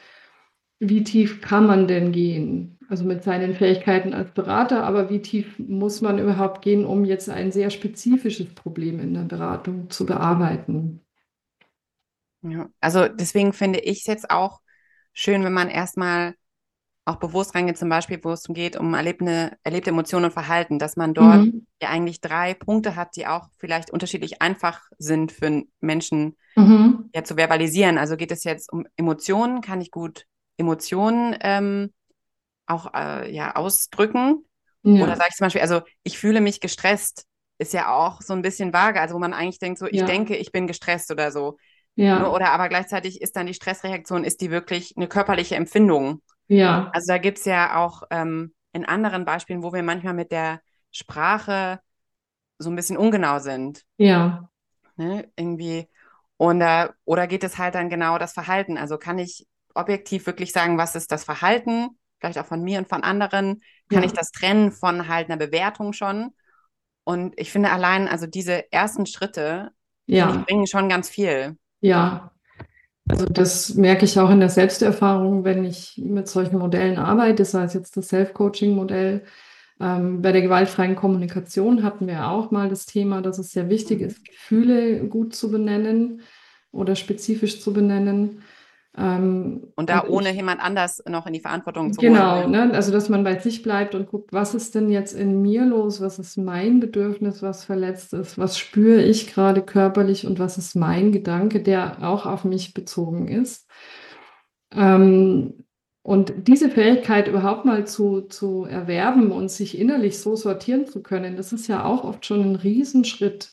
wie 0.88 1.04
tief 1.04 1.40
kann 1.40 1.66
man 1.66 1.88
denn 1.88 2.12
gehen? 2.12 2.78
Also 2.88 3.04
mit 3.04 3.24
seinen 3.24 3.54
Fähigkeiten 3.54 4.12
als 4.14 4.30
Berater, 4.32 4.84
aber 4.84 5.10
wie 5.10 5.20
tief 5.22 5.58
muss 5.58 6.00
man 6.02 6.18
überhaupt 6.18 6.62
gehen, 6.62 6.84
um 6.84 7.04
jetzt 7.04 7.30
ein 7.30 7.50
sehr 7.52 7.70
spezifisches 7.70 8.54
Problem 8.54 9.00
in 9.00 9.14
der 9.14 9.22
Beratung 9.22 9.90
zu 9.90 10.04
bearbeiten? 10.06 11.00
Ja, 12.42 12.68
also 12.80 13.08
deswegen 13.08 13.52
finde 13.52 13.80
ich 13.80 14.00
es 14.00 14.06
jetzt 14.06 14.30
auch 14.30 14.60
schön, 15.12 15.44
wenn 15.44 15.52
man 15.54 15.70
erstmal 15.70 16.34
auch 17.06 17.16
bewusst 17.16 17.54
reingehe, 17.54 17.74
zum 17.74 17.88
Beispiel, 17.90 18.20
wo 18.24 18.32
es 18.32 18.44
geht 18.48 18.76
um 18.76 18.94
erlebte, 18.94 19.58
erlebte 19.64 19.90
Emotionen 19.90 20.26
und 20.26 20.32
Verhalten, 20.32 20.78
dass 20.78 20.96
man 20.96 21.14
dort 21.14 21.46
Mhm. 21.46 21.66
ja 21.82 21.90
eigentlich 21.90 22.20
drei 22.20 22.54
Punkte 22.54 22.96
hat, 22.96 23.16
die 23.16 23.26
auch 23.26 23.48
vielleicht 23.58 23.90
unterschiedlich 23.92 24.42
einfach 24.42 24.82
sind 24.98 25.32
für 25.32 25.64
Menschen 25.80 26.36
Mhm. 26.56 27.08
ja 27.14 27.24
zu 27.24 27.36
verbalisieren. 27.36 27.98
Also 27.98 28.16
geht 28.16 28.32
es 28.32 28.44
jetzt 28.44 28.72
um 28.72 28.86
Emotionen, 28.96 29.60
kann 29.62 29.80
ich 29.80 29.90
gut 29.90 30.26
Emotionen 30.56 31.36
ähm, 31.40 31.92
auch 32.66 32.92
äh, 32.94 33.30
ja 33.30 33.56
ausdrücken? 33.56 34.44
Oder 34.84 35.10
Ja. 35.10 35.16
sage 35.16 35.28
ich 35.30 35.36
zum 35.36 35.46
Beispiel, 35.46 35.62
also 35.62 35.82
ich 36.02 36.18
fühle 36.18 36.40
mich 36.40 36.60
gestresst, 36.60 37.26
ist 37.58 37.72
ja 37.72 37.94
auch 37.94 38.20
so 38.20 38.32
ein 38.32 38.42
bisschen 38.42 38.72
vage, 38.72 39.00
also 39.00 39.14
wo 39.14 39.18
man 39.18 39.32
eigentlich 39.34 39.58
denkt, 39.58 39.78
so 39.78 39.86
ich 39.86 40.00
Ja. 40.00 40.06
denke, 40.06 40.36
ich 40.36 40.52
bin 40.52 40.66
gestresst 40.66 41.10
oder 41.10 41.30
so. 41.30 41.56
Ja. 41.96 42.20
Ne? 42.20 42.30
Oder 42.30 42.50
aber 42.52 42.68
gleichzeitig 42.68 43.20
ist 43.22 43.36
dann 43.36 43.46
die 43.46 43.54
Stressreaktion, 43.54 44.24
ist 44.24 44.40
die 44.40 44.50
wirklich 44.50 44.94
eine 44.96 45.08
körperliche 45.08 45.56
Empfindung? 45.56 46.22
Ja. 46.48 46.90
Also 46.92 47.06
da 47.08 47.18
gibt 47.18 47.38
es 47.38 47.44
ja 47.44 47.76
auch 47.76 48.02
ähm, 48.10 48.54
in 48.72 48.84
anderen 48.84 49.24
Beispielen, 49.24 49.62
wo 49.62 49.72
wir 49.72 49.82
manchmal 49.82 50.14
mit 50.14 50.32
der 50.32 50.60
Sprache 50.90 51.80
so 52.58 52.70
ein 52.70 52.76
bisschen 52.76 52.96
ungenau 52.96 53.38
sind. 53.38 53.84
Ja. 53.96 54.48
Ne? 54.96 55.30
Irgendwie. 55.36 55.88
Und, 56.36 56.62
oder 57.04 57.26
geht 57.26 57.44
es 57.44 57.58
halt 57.58 57.74
dann 57.74 57.88
genau 57.88 58.18
das 58.18 58.32
Verhalten? 58.32 58.76
Also 58.76 58.98
kann 58.98 59.18
ich 59.18 59.46
objektiv 59.74 60.26
wirklich 60.26 60.52
sagen, 60.52 60.78
was 60.78 60.94
ist 60.94 61.12
das 61.12 61.24
Verhalten? 61.24 61.90
Vielleicht 62.20 62.38
auch 62.38 62.46
von 62.46 62.62
mir 62.62 62.78
und 62.78 62.88
von 62.88 63.02
anderen. 63.02 63.62
Kann 63.90 64.02
Ja. 64.02 64.04
ich 64.04 64.12
das 64.12 64.30
trennen 64.32 64.72
von 64.72 65.08
halt 65.08 65.28
einer 65.30 65.36
Bewertung 65.38 65.92
schon? 65.92 66.32
Und 67.04 67.38
ich 67.38 67.52
finde 67.52 67.70
allein, 67.70 68.08
also 68.08 68.26
diese 68.26 68.72
ersten 68.72 69.06
Schritte, 69.06 69.72
Ja. 70.06 70.46
bringen 70.46 70.66
schon 70.66 70.88
ganz 70.88 71.08
viel. 71.08 71.56
Ja. 71.80 72.30
Also 73.08 73.26
das 73.26 73.74
merke 73.74 74.04
ich 74.06 74.18
auch 74.20 74.30
in 74.30 74.40
der 74.40 74.50
Selbsterfahrung, 74.50 75.44
wenn 75.44 75.64
ich 75.64 75.98
mit 76.04 76.28
solchen 76.28 76.58
Modellen 76.58 76.98
arbeite, 76.98 77.44
sei 77.44 77.64
es 77.64 77.74
jetzt 77.74 77.96
das 77.96 78.08
Self-Coaching-Modell. 78.08 79.24
Ähm, 79.80 80.22
bei 80.22 80.32
der 80.32 80.42
gewaltfreien 80.42 80.96
Kommunikation 80.96 81.82
hatten 81.84 82.06
wir 82.08 82.28
auch 82.28 82.50
mal 82.52 82.68
das 82.68 82.86
Thema, 82.86 83.22
dass 83.22 83.38
es 83.38 83.52
sehr 83.52 83.70
wichtig 83.70 84.00
ist, 84.02 84.24
Gefühle 84.24 85.06
gut 85.08 85.34
zu 85.34 85.50
benennen 85.50 86.22
oder 86.72 86.96
spezifisch 86.96 87.60
zu 87.60 87.72
benennen. 87.74 88.42
Ähm, 88.96 89.72
Und 89.74 89.90
da 89.90 90.00
und 90.00 90.10
ohne 90.10 90.30
ich, 90.30 90.36
jemand 90.36 90.60
anders 90.60 91.02
noch 91.08 91.26
in 91.26 91.32
die 91.32 91.40
Verantwortung 91.40 91.92
zu 91.92 92.00
genau, 92.00 92.42
holen. 92.42 92.50
ne? 92.52 92.70
Also 92.72 92.92
dass 92.92 93.08
man 93.08 93.24
bei 93.24 93.38
sich 93.38 93.62
bleibt 93.62 93.94
und 93.94 94.06
guckt, 94.08 94.32
was 94.32 94.54
ist 94.54 94.74
denn 94.74 94.88
jetzt 94.88 95.14
in 95.14 95.42
mir 95.42 95.64
los, 95.64 96.00
was 96.00 96.18
ist 96.20 96.36
mein 96.36 96.78
Bedürfnis, 96.80 97.42
was 97.42 97.64
verletzt 97.64 98.12
ist, 98.14 98.38
was 98.38 98.56
spüre 98.58 99.02
ich 99.02 99.32
gerade 99.32 99.62
körperlich 99.62 100.26
und 100.26 100.38
was 100.38 100.58
ist 100.58 100.76
mein 100.76 101.10
Gedanke, 101.10 101.60
der 101.62 102.02
auch 102.02 102.26
auf 102.26 102.44
mich 102.44 102.72
bezogen 102.72 103.26
ist. 103.28 103.68
Ähm, 104.72 105.64
und 106.02 106.34
diese 106.48 106.68
Fähigkeit 106.70 107.28
überhaupt 107.28 107.64
mal 107.64 107.86
zu, 107.86 108.22
zu 108.22 108.64
erwerben 108.64 109.32
und 109.32 109.50
sich 109.50 109.78
innerlich 109.78 110.18
so 110.18 110.36
sortieren 110.36 110.86
zu 110.86 111.02
können, 111.02 111.36
das 111.36 111.52
ist 111.52 111.66
ja 111.66 111.84
auch 111.84 112.04
oft 112.04 112.26
schon 112.26 112.42
ein 112.42 112.56
Riesenschritt. 112.56 113.52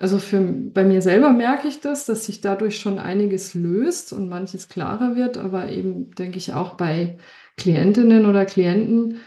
Also 0.00 0.18
für, 0.18 0.40
bei 0.40 0.82
mir 0.82 1.02
selber 1.02 1.30
merke 1.30 1.68
ich 1.68 1.80
das, 1.80 2.06
dass 2.06 2.24
sich 2.24 2.40
dadurch 2.40 2.80
schon 2.80 2.98
einiges 2.98 3.52
löst 3.52 4.14
und 4.14 4.30
manches 4.30 4.70
klarer 4.70 5.14
wird, 5.14 5.36
aber 5.36 5.68
eben 5.68 6.10
denke 6.14 6.38
ich 6.38 6.54
auch 6.54 6.74
bei 6.74 7.18
Klientinnen 7.58 8.24
oder 8.24 8.46
Klienten, 8.46 9.20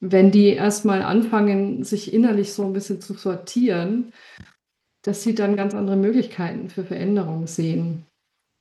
wenn 0.00 0.30
die 0.30 0.48
erstmal 0.48 1.02
anfangen, 1.02 1.84
sich 1.84 2.14
innerlich 2.14 2.54
so 2.54 2.64
ein 2.64 2.72
bisschen 2.72 3.02
zu 3.02 3.12
sortieren, 3.12 4.14
dass 5.02 5.22
sie 5.22 5.34
dann 5.34 5.56
ganz 5.56 5.74
andere 5.74 5.96
Möglichkeiten 5.96 6.70
für 6.70 6.84
Veränderung 6.84 7.46
sehen. 7.46 8.06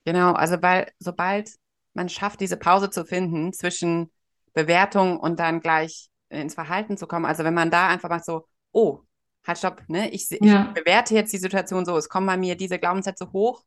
Genau, 0.05 0.33
also 0.33 0.61
weil 0.61 0.91
sobald 0.99 1.49
man 1.93 2.09
schafft, 2.09 2.41
diese 2.41 2.57
Pause 2.57 2.89
zu 2.89 3.05
finden 3.05 3.53
zwischen 3.53 4.11
Bewertung 4.53 5.17
und 5.17 5.39
dann 5.39 5.61
gleich 5.61 6.09
ins 6.27 6.55
Verhalten 6.55 6.97
zu 6.97 7.07
kommen, 7.07 7.25
also 7.25 7.45
wenn 7.45 7.53
man 7.53 7.71
da 7.71 7.87
einfach 7.87 8.09
mal 8.09 8.21
so, 8.21 8.47
oh, 8.73 8.99
halt 9.47 9.57
stopp, 9.57 9.83
ne, 9.87 10.09
ich, 10.11 10.31
ich 10.31 10.51
Ja, 10.51 10.73
bewerte 10.73 11.13
jetzt 11.15 11.33
die 11.33 11.37
Situation 11.37 11.85
so, 11.85 11.97
es 11.97 12.09
kommen 12.09 12.27
bei 12.27 12.37
mir 12.37 12.55
diese 12.55 12.79
Glaubenssätze 12.79 13.31
hoch, 13.33 13.63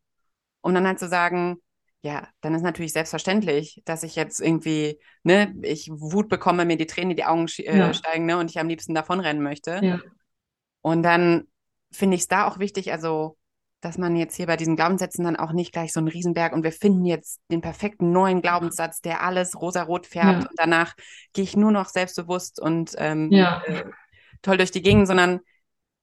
um 0.62 0.74
dann 0.74 0.86
halt 0.86 0.98
zu 0.98 1.08
sagen, 1.08 1.58
ja, 2.02 2.28
dann 2.40 2.54
ist 2.54 2.62
natürlich 2.62 2.92
selbstverständlich, 2.92 3.82
dass 3.84 4.02
ich 4.04 4.16
jetzt 4.16 4.40
irgendwie, 4.40 5.00
ne, 5.24 5.54
ich 5.62 5.90
Wut 5.90 6.28
bekomme, 6.28 6.64
mir 6.64 6.76
die 6.76 6.86
Tränen 6.86 7.12
in 7.12 7.16
die 7.16 7.24
Augen 7.24 7.46
äh, 7.58 7.92
ja, 7.92 7.92
steigen, 7.94 8.26
ne, 8.26 8.38
und 8.38 8.50
ich 8.50 8.58
am 8.60 8.68
liebsten 8.68 8.94
davonrennen 8.94 9.42
möchte. 9.42 9.86
ja, 9.86 9.98
Und 10.82 11.02
dann 11.02 11.46
finde 11.92 12.16
ich 12.16 12.22
es 12.22 12.28
da 12.28 12.46
auch 12.48 12.58
wichtig, 12.58 12.92
also, 12.92 13.36
dass 13.80 13.98
man 13.98 14.16
jetzt 14.16 14.34
hier 14.36 14.46
bei 14.46 14.56
diesen 14.56 14.76
Glaubenssätzen 14.76 15.24
dann 15.24 15.36
auch 15.36 15.52
nicht 15.52 15.72
gleich 15.72 15.92
so 15.92 16.00
einen 16.00 16.08
Riesenberg 16.08 16.52
und 16.52 16.62
wir 16.64 16.72
finden 16.72 17.04
jetzt 17.04 17.40
den 17.50 17.60
perfekten 17.60 18.10
neuen 18.12 18.42
Glaubenssatz, 18.42 19.00
der 19.00 19.22
alles 19.22 19.60
rosarot 19.60 20.06
färbt 20.06 20.44
ja, 20.44 20.48
und 20.48 20.58
danach 20.58 20.94
gehe 21.32 21.44
ich 21.44 21.56
nur 21.56 21.72
noch 21.72 21.88
selbstbewusst 21.88 22.60
und 22.60 22.94
ähm, 22.98 23.38
ja, 23.38 23.62
äh, 23.62 23.84
toll 24.42 24.56
durch 24.58 24.70
die 24.70 24.82
Gegend, 24.82 25.06
sondern 25.06 25.40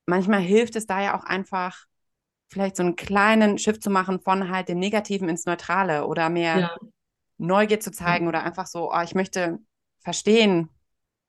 manchmal 0.06 0.42
hilft 0.42 0.76
es 0.76 0.86
da 0.86 1.02
ja 1.02 1.18
auch 1.18 1.24
einfach, 1.24 1.86
vielleicht 2.50 2.76
so 2.76 2.84
einen 2.84 2.96
kleinen 2.96 3.58
Shift 3.58 3.82
zu 3.82 3.90
machen 3.90 4.20
von 4.20 4.50
halt 4.50 4.70
dem 4.70 4.80
Negativen 4.80 5.28
ins 5.28 5.46
Neutrale 5.46 6.06
oder 6.06 6.30
mehr 6.30 6.60
ja, 6.60 6.78
Neugier 7.38 7.80
zu 7.80 7.92
zeigen 7.92 8.28
oder 8.28 8.44
einfach 8.44 8.68
so, 8.68 8.92
oh, 8.92 9.02
ich 9.04 9.16
möchte 9.16 9.60
verstehen, 10.00 10.70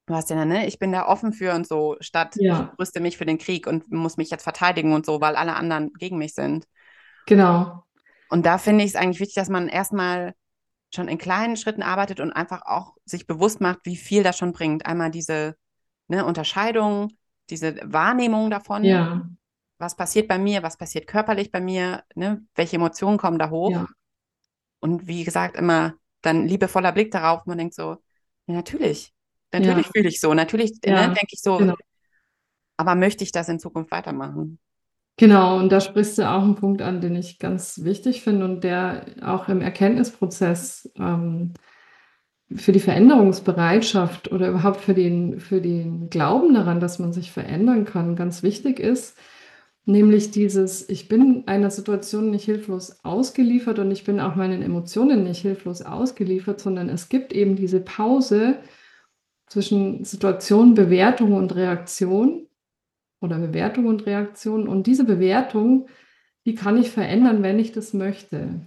hast 0.09 0.31
ja, 0.31 0.45
ne, 0.45 0.66
ich 0.66 0.78
bin 0.78 0.93
da 0.93 1.07
offen 1.07 1.33
für 1.33 1.54
und 1.54 1.66
so, 1.66 1.97
statt 2.00 2.37
ich 2.37 2.43
ja, 2.43 2.75
rüste 2.78 3.00
mich 3.00 3.16
für 3.16 3.25
den 3.25 3.38
Krieg 3.38 3.66
und 3.66 3.90
muss 3.90 4.16
mich 4.16 4.31
jetzt 4.31 4.43
verteidigen 4.43 4.93
und 4.93 5.07
so, 5.07 5.21
weil 5.21 5.37
alle 5.37 5.57
anderen 5.57 5.93
gegen 5.95 6.19
mich 6.19 6.35
sind. 6.35 6.66
genau. 7.26 7.85
Und 8.28 8.45
da 8.47 8.59
finde 8.59 8.85
ich 8.85 8.90
es 8.90 8.97
eigentlich 8.97 9.21
wichtig, 9.21 9.37
dass 9.37 9.49
man 9.49 9.69
erstmal 9.69 10.35
schon 10.95 11.09
in 11.09 11.19
kleinen 11.19 11.57
Schritten 11.57 11.83
arbeitet 11.83 12.21
und 12.21 12.33
einfach 12.33 12.62
auch 12.66 12.95
sich 13.04 13.26
bewusst 13.26 13.61
macht, 13.61 13.81
wie 13.85 13.97
viel 13.97 14.23
das 14.23 14.37
schon 14.38 14.52
bringt. 14.52 14.87
Einmal 14.87 15.11
diese 15.11 15.57
ne, 16.09 16.25
Unterscheidung, 16.25 17.12
diese 17.50 17.76
Wahrnehmung 17.84 18.50
davon, 18.50 18.90
Ja, 18.90 19.26
was 19.78 19.96
passiert 19.96 20.28
bei 20.28 20.38
mir, 20.38 20.62
was 20.62 20.76
passiert 20.78 21.06
körperlich 21.08 21.52
bei 21.52 21.60
mir, 21.60 22.04
ne, 22.16 22.46
welche 22.56 22.76
Emotionen 22.76 23.18
kommen 23.18 23.38
da 23.38 23.50
hoch. 23.50 23.74
ja, 23.74 23.86
Und 24.80 25.06
wie 25.06 25.24
gesagt, 25.24 25.56
immer 25.56 25.94
dann 26.22 26.46
liebevoller 26.48 26.92
Blick 26.92 27.10
darauf. 27.12 27.46
Man 27.46 27.58
denkt 27.58 27.74
so, 27.74 27.98
ja, 28.46 28.54
natürlich, 28.54 29.14
natürlich 29.52 29.88
ja, 29.88 29.92
fühle 29.92 30.08
ich 30.08 30.20
so, 30.20 30.34
natürlich 30.34 30.72
ne, 30.86 31.06
denke 31.08 31.28
ich 31.32 31.40
so, 31.42 31.58
genau. 31.58 31.76
aber 32.76 32.94
möchte 32.94 33.24
ich 33.24 33.32
das 33.32 33.48
in 33.48 33.58
Zukunft 33.58 33.90
weitermachen? 33.90 34.58
Genau, 35.16 35.58
und 35.58 35.70
da 35.70 35.80
sprichst 35.80 36.18
du 36.18 36.28
auch 36.28 36.42
einen 36.42 36.56
Punkt 36.56 36.82
an, 36.82 37.00
den 37.00 37.14
ich 37.14 37.38
ganz 37.38 37.84
wichtig 37.84 38.22
finde 38.22 38.44
und 38.46 38.64
der 38.64 39.06
auch 39.22 39.48
im 39.48 39.60
Erkenntnisprozess 39.60 40.90
ähm, 40.96 41.54
für 42.52 42.72
die 42.72 42.80
Veränderungsbereitschaft 42.80 44.30
oder 44.30 44.48
überhaupt 44.48 44.80
für 44.80 44.94
den, 44.94 45.40
für 45.40 45.60
den 45.60 46.10
Glauben 46.10 46.54
daran, 46.54 46.80
dass 46.80 46.98
man 46.98 47.12
sich 47.12 47.30
verändern 47.30 47.84
kann, 47.84 48.16
ganz 48.16 48.42
wichtig 48.42 48.78
ist. 48.80 49.16
Nämlich 49.86 50.30
dieses, 50.30 50.88
ich 50.88 51.08
bin 51.08 51.44
einer 51.46 51.70
Situation 51.70 52.30
nicht 52.30 52.44
hilflos 52.44 53.04
ausgeliefert 53.04 53.78
und 53.78 53.90
ich 53.90 54.04
bin 54.04 54.18
auch 54.18 54.34
meinen 54.34 54.62
Emotionen 54.62 55.24
nicht 55.24 55.42
hilflos 55.42 55.82
ausgeliefert, 55.82 56.60
sondern 56.60 56.88
es 56.88 57.10
gibt 57.10 57.32
eben 57.32 57.54
diese 57.54 57.80
Pause 57.80 58.58
zwischen 59.46 60.04
Situation, 60.04 60.74
Bewertung 60.74 61.34
und 61.34 61.54
Reaktion 61.54 62.48
oder 63.20 63.38
Bewertung 63.38 63.86
und 63.86 64.06
Reaktion. 64.06 64.68
Und 64.68 64.86
diese 64.86 65.04
Bewertung, 65.04 65.88
die 66.46 66.54
kann 66.54 66.78
ich 66.78 66.90
verändern, 66.90 67.42
wenn 67.42 67.58
ich 67.58 67.72
das 67.72 67.92
möchte. 67.92 68.60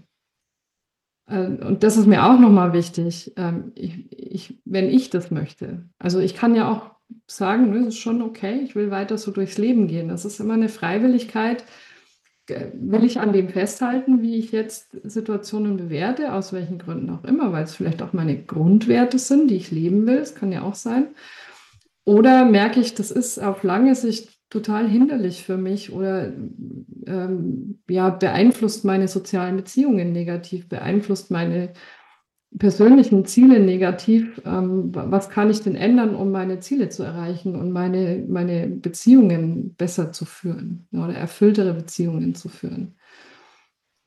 Äh, 1.27 1.47
Und 1.47 1.83
das 1.83 1.97
ist 1.97 2.07
mir 2.07 2.25
auch 2.25 2.39
nochmal 2.39 2.73
wichtig, 2.73 3.33
ähm, 3.35 3.71
ich, 3.75 4.11
ich, 4.11 4.59
wenn 4.65 4.89
ich 4.89 5.09
das 5.09 5.31
möchte. 5.31 5.83
Also 5.99 6.19
ich 6.19 6.35
kann 6.35 6.55
ja 6.55 6.71
auch 6.71 6.91
sagen, 7.27 7.69
ne, 7.69 7.79
das 7.79 7.89
ist 7.89 7.99
schon 7.99 8.21
okay, 8.21 8.61
ich 8.63 8.75
will 8.75 8.91
weiter 8.91 9.17
so 9.17 9.31
durchs 9.31 9.57
Leben 9.57 9.87
gehen. 9.87 10.09
Das 10.09 10.25
ist 10.25 10.39
immer 10.39 10.55
eine 10.55 10.69
Freiwilligkeit. 10.69 11.63
Will 12.49 13.03
ich 13.03 13.19
an 13.19 13.33
dem 13.33 13.49
festhalten, 13.49 14.21
wie 14.21 14.35
ich 14.35 14.53
jetzt 14.53 14.95
Situationen 15.03 15.75
bewerte, 15.75 16.31
aus 16.31 16.53
welchen 16.53 16.79
Gründen 16.79 17.09
auch 17.09 17.25
immer, 17.25 17.51
weil 17.51 17.65
es 17.65 17.75
vielleicht 17.75 18.01
auch 18.01 18.13
meine 18.13 18.41
Grundwerte 18.41 19.19
sind, 19.19 19.51
die 19.51 19.57
ich 19.57 19.69
leben 19.69 20.07
will, 20.07 20.19
das 20.19 20.33
kann 20.33 20.53
ja 20.53 20.61
auch 20.61 20.75
sein. 20.75 21.07
Oder 22.05 22.45
merke 22.45 22.79
ich, 22.79 22.95
das 22.95 23.11
ist 23.11 23.37
auf 23.37 23.63
lange 23.63 23.95
Sicht 23.95 24.36
total 24.49 24.87
hinderlich 24.89 25.43
für 25.43 25.57
mich 25.57 25.91
oder 25.91 26.31
ähm, 27.05 27.79
ja, 27.89 28.09
beeinflusst 28.09 28.85
meine 28.85 29.07
sozialen 29.07 29.57
Beziehungen 29.57 30.11
negativ, 30.11 30.69
beeinflusst 30.69 31.31
meine 31.31 31.73
persönlichen 32.57 33.25
Ziele 33.25 33.59
negativ. 33.59 34.41
Ähm, 34.45 34.93
wa- 34.95 35.07
was 35.09 35.29
kann 35.29 35.49
ich 35.49 35.61
denn 35.61 35.75
ändern, 35.75 36.15
um 36.15 36.31
meine 36.31 36.59
Ziele 36.59 36.89
zu 36.89 37.03
erreichen 37.03 37.55
und 37.55 37.71
meine, 37.71 38.25
meine 38.27 38.67
Beziehungen 38.67 39.75
besser 39.75 40.11
zu 40.11 40.25
führen 40.25 40.87
oder 40.93 41.13
erfülltere 41.15 41.73
Beziehungen 41.73 42.35
zu 42.35 42.49
führen? 42.49 42.95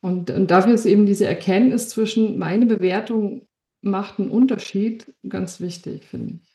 Und, 0.01 0.29
und 0.31 0.49
dafür 0.51 0.73
ist 0.73 0.85
eben 0.85 1.05
diese 1.05 1.25
Erkenntnis 1.27 1.89
zwischen 1.89 2.37
meine 2.37 2.65
Bewertung 2.65 3.47
macht 3.81 4.19
einen 4.19 4.29
Unterschied 4.29 5.13
ganz 5.27 5.59
wichtig, 5.59 6.05
finde 6.05 6.35
ich. 6.41 6.50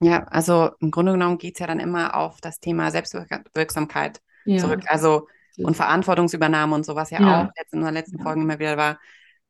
Ja, 0.00 0.24
also 0.24 0.70
im 0.80 0.90
Grunde 0.90 1.12
genommen 1.12 1.38
geht 1.38 1.54
es 1.54 1.60
ja 1.60 1.66
dann 1.66 1.80
immer 1.80 2.14
auf 2.16 2.40
das 2.40 2.60
Thema 2.60 2.90
Selbstwirksamkeit 2.90 4.20
zurück. 4.58 4.82
Ja, 4.84 4.90
Also 4.90 5.26
und. 5.58 5.74
Verantwortungsübernahme 5.74 6.74
und 6.74 6.84
so, 6.84 6.94
was 6.94 7.10
ja 7.10 7.18
auch 7.20 7.22
Ja, 7.22 7.50
jetzt 7.56 7.72
in 7.72 7.80
den 7.82 7.94
letzten 7.94 8.18
ja, 8.18 8.24
Folgen 8.24 8.42
immer 8.42 8.58
wieder 8.58 8.76
war. 8.76 8.98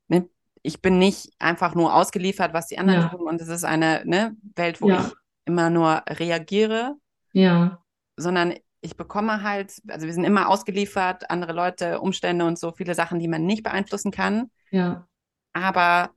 Ne? 0.09 0.29
ich 0.63 0.81
bin 0.83 0.99
nicht 0.99 1.31
einfach 1.39 1.75
nur 1.75 1.95
ausgeliefert, 1.95 2.53
was 2.55 2.67
die 2.69 2.79
anderen 2.79 3.03
Ja. 3.03 3.09
tun 3.09 3.29
und 3.29 3.41
es 3.41 3.49
ist 3.49 3.65
eine 3.65 4.03
ne, 4.05 4.37
Welt, 4.55 4.81
wo 4.81 4.89
Ja. 4.89 5.01
ich 5.01 5.15
immer 5.47 5.71
nur 5.71 6.03
reagiere, 6.09 6.95
Ja. 7.33 7.83
sondern 8.17 8.55
ich 8.81 8.97
bekomme 8.97 9.43
halt, 9.43 9.81
also 9.89 10.07
wir 10.07 10.13
sind 10.15 10.25
immer 10.25 10.49
ausgeliefert, 10.49 11.29
andere 11.31 11.53
Leute, 11.53 12.01
Umstände 12.01 12.45
und 12.45 12.59
so 12.59 12.71
viele 12.73 12.95
Sachen, 12.95 13.19
die 13.19 13.29
man 13.29 13.45
nicht 13.45 13.65
beeinflussen 13.65 14.13
kann. 14.13 14.51
Ja. 14.71 15.09
Aber 15.53 16.11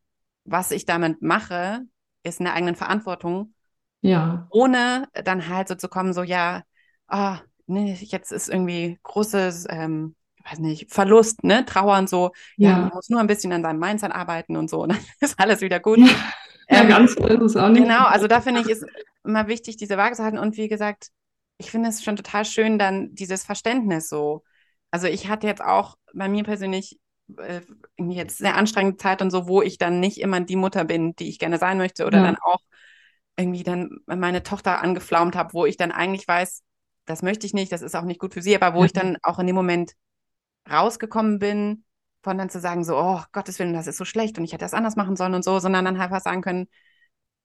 was 0.46 0.72
ich 0.72 0.86
damit 0.86 1.22
mache, 1.22 1.82
ist 2.24 2.40
in 2.40 2.46
der 2.46 2.54
eigenen 2.54 2.76
Verantwortung, 2.76 3.54
Ja. 4.02 4.48
ohne 4.52 5.08
dann 5.26 5.48
halt 5.50 5.68
so 5.68 5.76
zu 5.76 5.90
kommen, 5.90 6.14
so 6.14 6.24
ja, 6.24 6.64
ah, 7.08 7.40
nee, 7.68 7.98
jetzt 8.00 8.32
ist 8.32 8.50
irgendwie 8.50 9.00
großes, 9.04 9.68
ähm, 9.70 10.16
weiß 10.50 10.60
nicht, 10.60 10.92
Verlust, 10.92 11.44
ne, 11.44 11.66
Trauer 11.66 11.98
und 11.98 12.10
so. 12.10 12.32
Ja, 12.58 12.70
Ja. 12.70 12.78
man 12.80 12.90
muss 12.94 13.10
nur 13.10 13.20
ein 13.20 13.28
bisschen 13.28 13.52
an 13.54 13.62
seinem 13.64 13.80
Mindset 13.80 14.12
arbeiten 14.12 14.56
und 14.56 14.70
so, 14.70 14.84
und 14.84 14.90
dann 14.94 15.00
ist 15.20 15.40
alles 15.40 15.62
wieder 15.62 15.80
gut. 15.80 16.00
Ja. 16.00 16.08
Ähm, 16.70 16.88
ganz 16.88 17.14
so 17.16 17.26
ist 17.26 17.42
es 17.42 17.56
auch 17.58 17.70
nicht. 17.70 17.84
Genau, 17.84 18.06
also 18.06 18.28
da 18.28 18.42
finde 18.42 18.62
ich 18.62 18.70
es 18.70 18.86
immer 19.24 19.48
wichtig, 19.48 19.78
diese 19.78 19.98
Waage 19.98 20.16
zu 20.16 20.24
halten. 20.24 20.38
Und 20.38 20.56
wie 20.58 20.68
gesagt, 20.68 21.10
ich 21.58 21.72
finde 21.72 21.90
es 21.90 22.04
schon 22.04 22.16
total 22.16 22.46
schön, 22.46 22.80
dann 22.80 23.14
dieses 23.16 23.44
Verständnis 23.44 24.08
so. 24.08 24.44
Also 24.92 25.08
ich 25.08 25.28
hatte 25.28 25.48
jetzt 25.48 25.62
auch 25.64 25.98
bei 26.14 26.28
mir 26.30 26.44
persönlich 26.44 27.00
äh, 27.38 27.62
irgendwie 27.98 28.18
jetzt 28.18 28.38
sehr 28.38 28.56
anstrengende 28.56 28.98
Zeit 28.98 29.22
und 29.22 29.30
so, 29.32 29.48
wo 29.48 29.62
ich 29.62 29.78
dann 29.78 30.00
nicht 30.00 30.20
immer 30.20 30.40
die 30.42 30.56
Mutter 30.56 30.84
bin, 30.86 31.16
die 31.16 31.28
ich 31.30 31.38
gerne 31.40 31.58
sein 31.58 31.78
möchte, 31.78 32.06
oder 32.06 32.20
Ja. 32.20 32.24
dann 32.24 32.38
auch 32.42 32.60
irgendwie 33.40 33.64
dann 33.64 34.00
meine 34.06 34.44
Tochter 34.44 34.82
angeflaumt 34.82 35.36
habe, 35.36 35.54
wo 35.54 35.66
ich 35.66 35.78
dann 35.78 35.92
eigentlich 35.92 36.28
weiß, 36.28 36.64
das 37.06 37.22
möchte 37.24 37.48
ich 37.48 37.54
nicht, 37.54 37.72
das 37.72 37.82
ist 37.82 37.96
auch 37.96 38.04
nicht 38.04 38.20
gut 38.20 38.34
für 38.34 38.42
sie, 38.42 38.56
aber 38.56 38.76
wo 38.76 38.82
Ja. 38.82 38.86
ich 38.86 38.94
dann 38.94 39.18
auch 39.24 39.40
in 39.40 39.48
dem 39.48 39.56
Moment 39.56 39.94
rausgekommen 40.70 41.40
bin, 41.40 41.84
von 42.22 42.38
dann 42.38 42.50
zu 42.50 42.60
sagen, 42.60 42.84
so, 42.84 42.98
oh 42.98 43.22
Gottes 43.32 43.60
Willen, 43.60 43.74
das 43.74 43.88
ist 43.88 43.98
so 43.98 44.06
schlecht 44.06 44.38
und 44.38 44.44
ich 44.44 44.52
hätte 44.54 44.66
das 44.66 44.74
anders 44.74 44.96
machen 44.96 45.16
sollen 45.16 45.34
und 45.34 45.44
so, 45.44 45.60
sondern 45.60 45.86
dann 45.86 45.98
halt 46.00 46.12
einfach 46.12 46.24
sagen 46.24 46.42
können, 46.42 46.68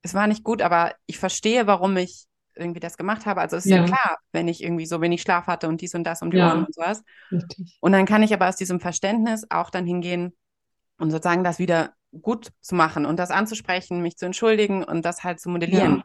es 0.02 0.14
war 0.14 0.26
nicht 0.26 0.44
gut, 0.44 0.62
aber 0.62 0.94
ich 1.06 1.18
verstehe, 1.18 1.66
warum 1.66 1.96
ich 1.96 2.26
irgendwie 2.54 2.80
das 2.80 2.96
gemacht 2.96 3.26
habe. 3.26 3.40
Also 3.40 3.56
es 3.56 3.64
ist 3.64 3.70
ja, 3.70 3.78
Ja. 3.78 3.84
klar, 3.84 4.18
wenn 4.32 4.48
ich 4.48 4.62
irgendwie 4.62 4.86
so 4.86 5.00
wenig 5.00 5.22
Schlaf 5.22 5.46
hatte 5.46 5.68
und 5.68 5.80
dies 5.80 5.94
und 5.94 6.04
das 6.04 6.22
um 6.22 6.30
die 6.30 6.36
Ja. 6.38 6.48
Ohren 6.48 6.64
und 6.64 6.74
sowas. 6.74 7.02
Richtig. 7.32 7.78
Und 7.80 7.92
dann 7.92 8.06
kann 8.06 8.22
ich 8.22 8.32
aber 8.34 8.48
aus 8.48 8.56
diesem 8.56 8.80
Verständnis 8.80 9.46
auch 9.50 9.70
dann 9.70 9.86
hingehen 9.86 10.36
und 10.98 11.10
sozusagen 11.10 11.44
das 11.44 11.58
wieder 11.58 11.94
gut 12.22 12.50
zu 12.60 12.74
machen 12.74 13.06
und 13.06 13.18
das 13.18 13.30
anzusprechen, 13.30 14.00
mich 14.00 14.16
zu 14.16 14.26
entschuldigen 14.26 14.84
und 14.84 15.04
das 15.04 15.24
halt 15.24 15.40
zu 15.40 15.48
modellieren. 15.50 15.98
Ja. 15.98 16.04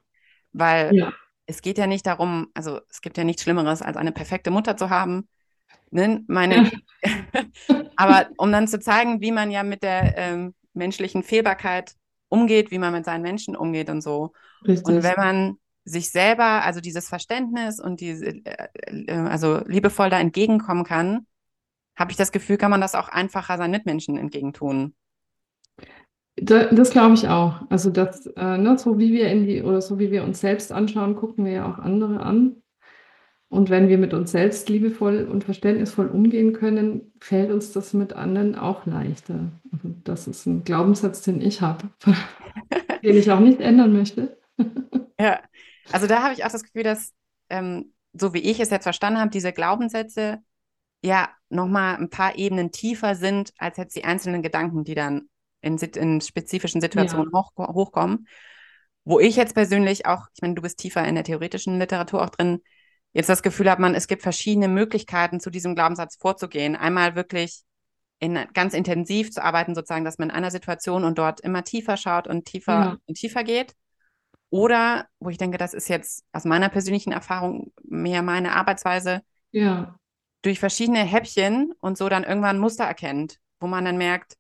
Weil 0.54 0.96
Ja. 0.96 1.14
es 1.46 1.62
geht 1.62 1.78
ja 1.78 1.88
nicht 1.88 2.06
darum, 2.06 2.48
also 2.54 2.80
es 2.90 3.02
gibt 3.02 3.18
ja 3.18 3.24
nichts 3.24 3.44
Schlimmeres, 3.44 3.82
als 3.82 3.98
eine 3.98 4.12
perfekte 4.12 4.52
Mutter 4.52 4.78
zu 4.78 4.90
haben. 4.90 5.28
Ne? 5.92 6.24
Meine, 6.28 6.72
aber 7.96 8.28
um 8.38 8.52
dann 8.52 8.68
zu 8.68 8.80
zeigen, 8.80 9.22
wie 9.22 9.32
man 9.32 9.52
ja 9.52 9.64
mit 9.64 9.84
der 9.84 10.18
ähm, 10.18 10.56
menschlichen 10.74 11.24
Fehlbarkeit 11.24 11.94
umgeht, 12.30 12.72
wie 12.72 12.80
man 12.80 12.94
mit 12.94 13.06
seinen 13.06 13.22
Menschen 13.22 13.56
umgeht 13.56 13.90
und 13.90 14.02
so. 14.02 14.34
Richtig. 14.68 14.86
Und 14.86 15.04
wenn 15.04 15.16
man 15.16 15.56
sich 15.86 16.12
selber, 16.12 16.64
also 16.64 16.82
dieses 16.82 17.08
Verständnis 17.10 17.80
und 17.80 18.00
diese, 18.02 18.28
äh, 18.28 18.68
äh, 18.84 19.12
also 19.14 19.62
liebevoll 19.66 20.10
da 20.10 20.20
entgegenkommen 20.20 20.84
kann, 20.84 21.26
habe 22.00 22.12
ich 22.12 22.18
das 22.18 22.32
Gefühl, 22.32 22.58
kann 22.58 22.72
man 22.72 22.82
das 22.82 22.96
auch 22.96 23.10
einfacher 23.10 23.58
seinen 23.58 23.72
Mitmenschen 23.72 24.18
entgegentun. 24.18 24.96
Da, 26.38 26.66
das 26.66 26.92
glaube 26.92 27.16
ich 27.16 27.28
auch. 27.28 27.62
Also 27.70 27.90
das, 27.90 28.26
äh, 28.26 28.58
ne, 28.58 28.78
so 28.78 28.98
wie 28.98 29.12
wir 29.12 29.30
in 29.30 29.46
die, 29.46 29.62
oder 29.62 29.82
so 29.82 30.00
wie 30.00 30.10
wir 30.10 30.24
uns 30.24 30.40
selbst 30.40 30.72
anschauen, 30.72 31.18
gucken 31.18 31.44
wir 31.44 31.52
ja 31.52 31.72
auch 31.72 31.78
andere 31.78 32.22
an. 32.22 32.64
Und 33.50 33.70
wenn 33.70 33.90
wir 33.90 33.98
mit 33.98 34.14
uns 34.14 34.32
selbst 34.32 34.70
liebevoll 34.70 35.28
und 35.30 35.44
verständnisvoll 35.44 36.08
umgehen 36.08 36.54
können, 36.54 37.12
fällt 37.20 37.52
uns 37.52 37.74
das 37.74 37.94
mit 37.94 38.14
anderen 38.14 38.56
auch 38.56 38.86
leichter. 38.86 39.52
Also 39.72 39.90
das 40.04 40.28
ist 40.28 40.46
ein 40.46 40.64
Glaubenssatz, 40.64 41.24
den 41.24 41.42
ich 41.42 41.60
habe, 41.62 41.90
den 43.04 43.18
ich 43.18 43.30
auch 43.32 43.40
nicht 43.40 43.60
ändern 43.60 43.94
möchte. 43.94 44.38
Ja, 45.22 45.42
also 45.92 46.08
da 46.08 46.24
habe 46.24 46.34
ich 46.34 46.46
auch 46.46 46.52
das 46.52 46.64
Gefühl, 46.64 46.84
dass, 46.84 47.12
ähm, 47.50 47.92
so 48.14 48.34
wie 48.34 48.40
ich 48.40 48.62
es 48.62 48.70
jetzt 48.70 48.84
verstanden 48.84 49.20
habe, 49.20 49.32
diese 49.32 49.52
Glaubenssätze 49.52 50.38
ja 51.04 51.28
nochmal 51.50 51.96
ein 51.96 52.10
paar 52.10 52.38
Ebenen 52.38 52.72
tiefer 52.72 53.16
sind, 53.16 53.54
als 53.58 53.78
jetzt 53.78 53.96
die 53.96 54.04
einzelnen 54.04 54.42
Gedanken, 54.42 54.84
die 54.84 54.96
dann 54.96 55.30
in, 55.62 55.78
in 55.78 56.22
spezifischen 56.22 56.82
Situationen 56.82 57.32
hoch, 57.34 57.52
hochkommen. 57.58 58.28
Wo 59.04 59.20
ich 59.20 59.36
jetzt 59.36 59.56
persönlich 59.56 60.06
auch, 60.06 60.28
ich 60.36 60.42
meine, 60.42 60.56
du 60.56 60.62
bist 60.62 60.80
tiefer 60.80 61.06
in 61.06 61.16
der 61.16 61.24
theoretischen 61.24 61.80
Literatur 61.80 62.24
auch 62.24 62.30
drin, 62.30 62.62
jetzt 63.14 63.30
das 63.30 63.42
Gefühl 63.42 63.70
hat 63.70 63.80
man, 63.80 63.96
es 63.96 64.08
gibt 64.08 64.22
verschiedene 64.22 64.68
Möglichkeiten, 64.68 65.40
zu 65.40 65.50
diesem 65.50 65.76
Glaubenssatz 65.76 66.18
vorzugehen. 66.18 66.76
Einmal 66.76 67.16
wirklich 67.16 67.64
in, 68.20 68.38
ganz 68.54 68.74
intensiv 68.74 69.32
zu 69.32 69.44
arbeiten, 69.44 69.74
sozusagen, 69.76 70.06
dass 70.06 70.18
man 70.18 70.30
in 70.30 70.36
einer 70.36 70.52
Situation 70.52 71.04
und 71.04 71.18
dort 71.18 71.40
immer 71.42 71.64
tiefer 71.64 71.98
schaut 71.98 72.28
und 72.28 72.46
tiefer 72.46 72.72
Ja. 72.72 72.98
und 73.08 73.16
tiefer 73.16 73.44
geht. 73.44 73.74
Oder, 74.52 75.08
wo 75.20 75.30
ich 75.30 75.38
denke, 75.38 75.58
das 75.58 75.74
ist 75.74 75.90
jetzt 75.90 76.24
aus 76.32 76.44
meiner 76.44 76.70
persönlichen 76.70 77.12
Erfahrung 77.12 77.72
mehr 77.84 78.22
meine 78.22 78.56
Arbeitsweise, 78.56 79.22
Ja, 79.52 79.96
durch 80.42 80.60
verschiedene 80.60 81.00
Häppchen 81.00 81.74
und 81.82 81.98
so 81.98 82.10
dann 82.10 82.24
irgendwann 82.24 82.60
Muster 82.60 82.86
erkennt, 82.86 83.40
wo 83.60 83.68
man 83.68 83.86
dann 83.86 83.98
merkt, 83.98 84.38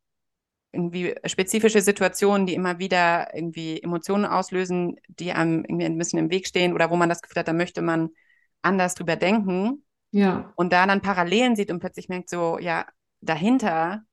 irgendwie 0.71 1.15
spezifische 1.25 1.81
Situationen, 1.81 2.45
die 2.45 2.53
immer 2.53 2.79
wieder 2.79 3.33
irgendwie 3.33 3.81
Emotionen 3.81 4.25
auslösen, 4.25 4.97
die 5.07 5.31
einem 5.31 5.65
irgendwie 5.65 5.85
ein 5.85 5.97
bisschen 5.97 6.19
im 6.19 6.29
Weg 6.29 6.47
stehen 6.47 6.73
oder 6.73 6.91
wo 6.91 6.95
man 6.95 7.09
das 7.09 7.21
Gefühl 7.21 7.39
hat, 7.39 7.47
da 7.47 7.53
möchte 7.53 7.81
man 7.81 8.09
anders 8.61 8.93
drüber 8.93 9.15
denken 9.15 9.83
ja, 10.11 10.53
und 10.55 10.73
da 10.73 10.85
dann 10.85 11.01
Parallelen 11.01 11.55
sieht 11.55 11.71
und 11.71 11.79
plötzlich 11.79 12.09
merkt 12.09 12.29
so, 12.29 12.59
ja, 12.59 12.85
dahinter 13.21 14.03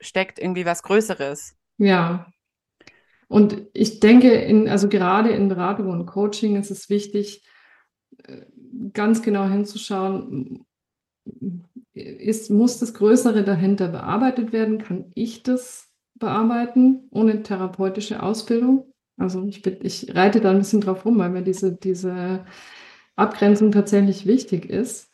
steckt 0.00 0.38
irgendwie 0.38 0.66
was 0.66 0.82
Größeres. 0.82 1.56
ja. 1.78 2.26
Und 3.28 3.68
ich 3.74 4.00
denke, 4.00 4.32
in, 4.32 4.68
also 4.68 4.88
gerade 4.88 5.30
in 5.30 5.48
Beratung 5.48 5.88
und 5.90 6.06
Coaching 6.06 6.56
ist 6.56 6.72
es 6.72 6.90
wichtig, 6.90 7.46
äh, 8.24 8.42
ganz 8.92 9.22
genau 9.22 9.46
hinzuschauen, 9.46 10.66
ist, 11.92 12.50
muss 12.50 12.78
das 12.78 12.94
Größere 12.94 13.44
dahinter 13.44 13.88
bearbeitet 13.88 14.52
werden? 14.52 14.78
Kann 14.78 15.10
ich 15.14 15.42
das 15.42 15.88
bearbeiten 16.14 17.08
ohne 17.10 17.42
therapeutische 17.42 18.22
Ausbildung? 18.22 18.92
Also 19.16 19.44
ich, 19.46 19.62
bin, 19.62 19.78
ich 19.82 20.14
reite 20.14 20.40
da 20.40 20.50
ein 20.50 20.58
bisschen 20.58 20.80
drauf 20.80 21.04
rum, 21.04 21.18
weil 21.18 21.30
mir 21.30 21.42
diese, 21.42 21.76
diese 21.76 22.44
Abgrenzung 23.16 23.72
tatsächlich 23.72 24.26
wichtig 24.26 24.68
ist. 24.68 25.10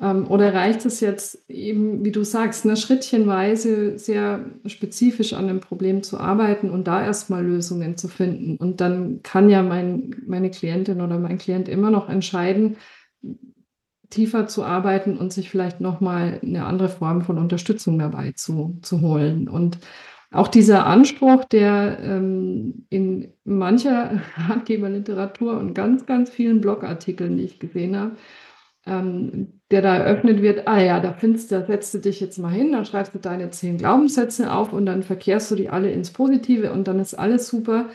Ähm, 0.00 0.30
oder 0.30 0.54
reicht 0.54 0.86
es 0.86 1.00
jetzt 1.00 1.44
eben, 1.48 2.04
wie 2.04 2.12
du 2.12 2.24
sagst, 2.24 2.64
ne, 2.64 2.76
schrittchenweise 2.76 3.98
sehr 3.98 4.46
spezifisch 4.66 5.32
an 5.34 5.48
dem 5.48 5.60
Problem 5.60 6.02
zu 6.02 6.18
arbeiten 6.18 6.70
und 6.70 6.86
da 6.86 7.04
erstmal 7.04 7.44
Lösungen 7.44 7.96
zu 7.96 8.08
finden? 8.08 8.56
Und 8.56 8.80
dann 8.80 9.22
kann 9.22 9.50
ja 9.50 9.62
mein, 9.62 10.14
meine 10.26 10.50
Klientin 10.50 11.00
oder 11.00 11.18
mein 11.18 11.38
Klient 11.38 11.68
immer 11.68 11.90
noch 11.90 12.08
entscheiden, 12.08 12.76
tiefer 14.10 14.46
zu 14.46 14.64
arbeiten 14.64 15.16
und 15.16 15.32
sich 15.32 15.50
vielleicht 15.50 15.80
nochmal 15.80 16.40
eine 16.42 16.66
andere 16.66 16.88
Form 16.88 17.22
von 17.22 17.38
Unterstützung 17.38 17.98
dabei 17.98 18.32
zu, 18.32 18.78
zu 18.82 19.00
holen. 19.00 19.48
Und 19.48 19.78
auch 20.32 20.48
dieser 20.48 20.86
Anspruch, 20.86 21.44
der 21.44 21.98
ähm, 22.00 22.86
in 22.90 23.32
mancher 23.44 24.20
Ratgeberliteratur 24.36 25.58
und 25.58 25.74
ganz, 25.74 26.06
ganz 26.06 26.30
vielen 26.30 26.60
Blogartikeln, 26.60 27.36
die 27.36 27.44
ich 27.44 27.58
gesehen 27.58 27.96
habe, 27.96 28.16
ähm, 28.86 29.60
der 29.70 29.82
da 29.82 29.96
eröffnet 29.96 30.42
wird, 30.42 30.66
ah 30.66 30.80
ja, 30.80 31.00
da 31.00 31.12
findest 31.12 31.52
da 31.52 31.64
setzt 31.64 31.94
du 31.94 31.98
dich 31.98 32.20
jetzt 32.20 32.38
mal 32.38 32.52
hin, 32.52 32.72
dann 32.72 32.84
schreibst 32.84 33.14
du 33.14 33.18
deine 33.18 33.50
zehn 33.50 33.78
Glaubenssätze 33.78 34.52
auf 34.52 34.72
und 34.72 34.86
dann 34.86 35.02
verkehrst 35.02 35.50
du 35.50 35.54
die 35.56 35.68
alle 35.68 35.90
ins 35.90 36.12
Positive 36.12 36.72
und 36.72 36.88
dann 36.88 36.98
ist 36.98 37.14
alles 37.14 37.48
super. 37.48 37.90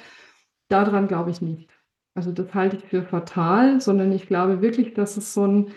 Daran 0.69 1.07
glaube 1.07 1.31
ich 1.31 1.41
nicht. 1.41 1.69
Also 2.15 2.31
das 2.31 2.53
halte 2.53 2.77
ich 2.77 2.85
für 2.85 3.03
fatal, 3.03 3.81
sondern 3.81 4.11
ich 4.11 4.27
glaube 4.27 4.61
wirklich, 4.61 4.93
dass 4.93 5.17
es 5.17 5.33
so 5.33 5.45
ein 5.45 5.71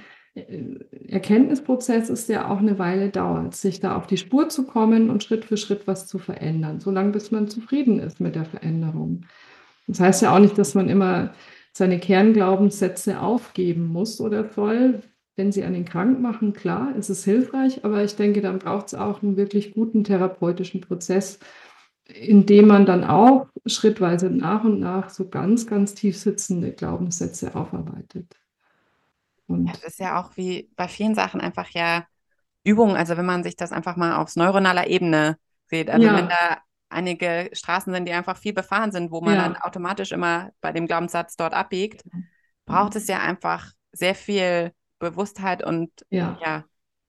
Erkenntnisprozess 1.09 2.11
ist, 2.11 2.29
der 2.29 2.51
auch 2.51 2.59
eine 2.59 2.79
Weile 2.79 3.11
dauert, 3.11 3.55
sich 3.55 3.81
da 3.81 3.97
auf 3.97 4.07
die 4.07 4.17
Spur 4.17 4.49
zu 4.49 4.67
kommen 4.67 5.11
und 5.11 5.23
Schritt 5.23 5.45
für 5.45 5.57
Schritt 5.57 5.87
was 5.87 6.07
zu 6.07 6.19
verändern, 6.19 6.81
solange 6.81 7.13
bis 7.13 7.31
man 7.31 7.49
zufrieden 7.49 7.99
ist 7.99 8.21
mit 8.21 8.35
der 8.35 8.45
Veränderung. 8.45 9.23
Das 9.87 10.01
heißt 10.01 10.23
ja 10.23 10.35
auch 10.35 10.39
nicht, 10.39 10.59
dass 10.59 10.75
man 10.75 10.89
immer 10.89 11.33
seine 11.73 11.99
Kernglaubenssätze 11.99 13.21
aufgeben 13.21 13.87
muss 13.87 14.21
oder 14.21 14.49
soll. 14.51 15.03
Wenn 15.37 15.53
sie 15.53 15.63
einen 15.63 15.85
krank 15.85 16.21
machen, 16.21 16.53
klar, 16.53 16.97
ist 16.97 17.11
es 17.11 17.25
hilfreich, 17.25 17.85
aber 17.85 18.03
ich 18.03 18.17
denke, 18.17 18.41
dann 18.41 18.59
braucht 18.59 18.89
es 18.89 18.95
auch 18.95 19.23
einen 19.23 19.37
wirklich 19.37 19.73
guten 19.73 20.03
therapeutischen 20.03 20.81
Prozess, 20.81 21.39
in 22.09 22.45
dem 22.45 22.67
man 22.67 22.87
dann 22.87 23.05
auch 23.05 23.47
schrittweise 23.65 24.31
nach 24.31 24.65
und 24.65 24.81
nach 24.81 25.11
so 25.11 25.29
ganz, 25.29 25.67
ganz 25.67 25.95
tief 25.95 26.19
sitzende 26.19 26.73
Glaubenssätze 26.73 27.55
aufarbeitet. 27.55 28.37
Ja, 29.49 29.73
das 29.73 29.85
ist 29.85 29.99
ja 29.99 30.21
auch 30.21 30.37
wie 30.37 30.71
bei 30.77 30.89
vielen 30.89 31.15
Sachen 31.15 31.41
einfach 31.41 31.69
ja 31.71 32.07
Übung. 32.65 32.97
Also 32.97 33.17
wenn 33.17 33.27
man 33.27 33.43
sich 33.43 33.57
das 33.57 33.73
einfach 33.73 33.97
mal 33.97 34.17
auf 34.17 34.37
neuronaler 34.37 34.87
Ebene 34.89 35.39
sieht. 35.67 35.91
Also 35.91 36.07
Ja. 36.07 36.17
wenn 36.17 36.29
da 36.29 36.59
einige 36.91 37.51
Straßen 37.53 37.93
sind, 37.93 38.07
die 38.07 38.13
einfach 38.13 38.37
viel 38.37 38.53
befahren 38.53 38.93
sind, 38.93 39.11
wo 39.11 39.21
man 39.21 39.35
Ja. 39.35 39.43
dann 39.43 39.57
automatisch 39.57 40.13
immer 40.13 40.51
bei 40.61 40.73
dem 40.73 40.87
Glaubenssatz 40.87 41.37
dort 41.37 41.55
abbiegt, 41.55 42.05
braucht 42.67 42.97
es 42.97 43.07
ja 43.09 43.21
einfach 43.21 43.73
sehr 43.93 44.15
viel 44.15 44.73
Bewusstheit 44.99 45.65
und 45.65 45.91
ja, 46.11 46.39
ja, 46.43 46.65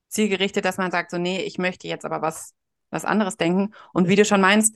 zielgerichtet, 0.08 0.66
dass 0.66 0.78
man 0.78 0.92
sagt, 0.92 1.12
so, 1.12 1.18
nee, 1.18 1.42
ich 1.42 1.58
möchte 1.58 1.88
jetzt 1.88 2.06
aber 2.06 2.22
was, 2.22 2.54
was 2.90 3.06
anderes 3.06 3.38
denken. 3.38 3.74
Und 3.94 4.08
wie 4.08 4.16
du 4.16 4.26
schon 4.26 4.42
meinst, 4.42 4.76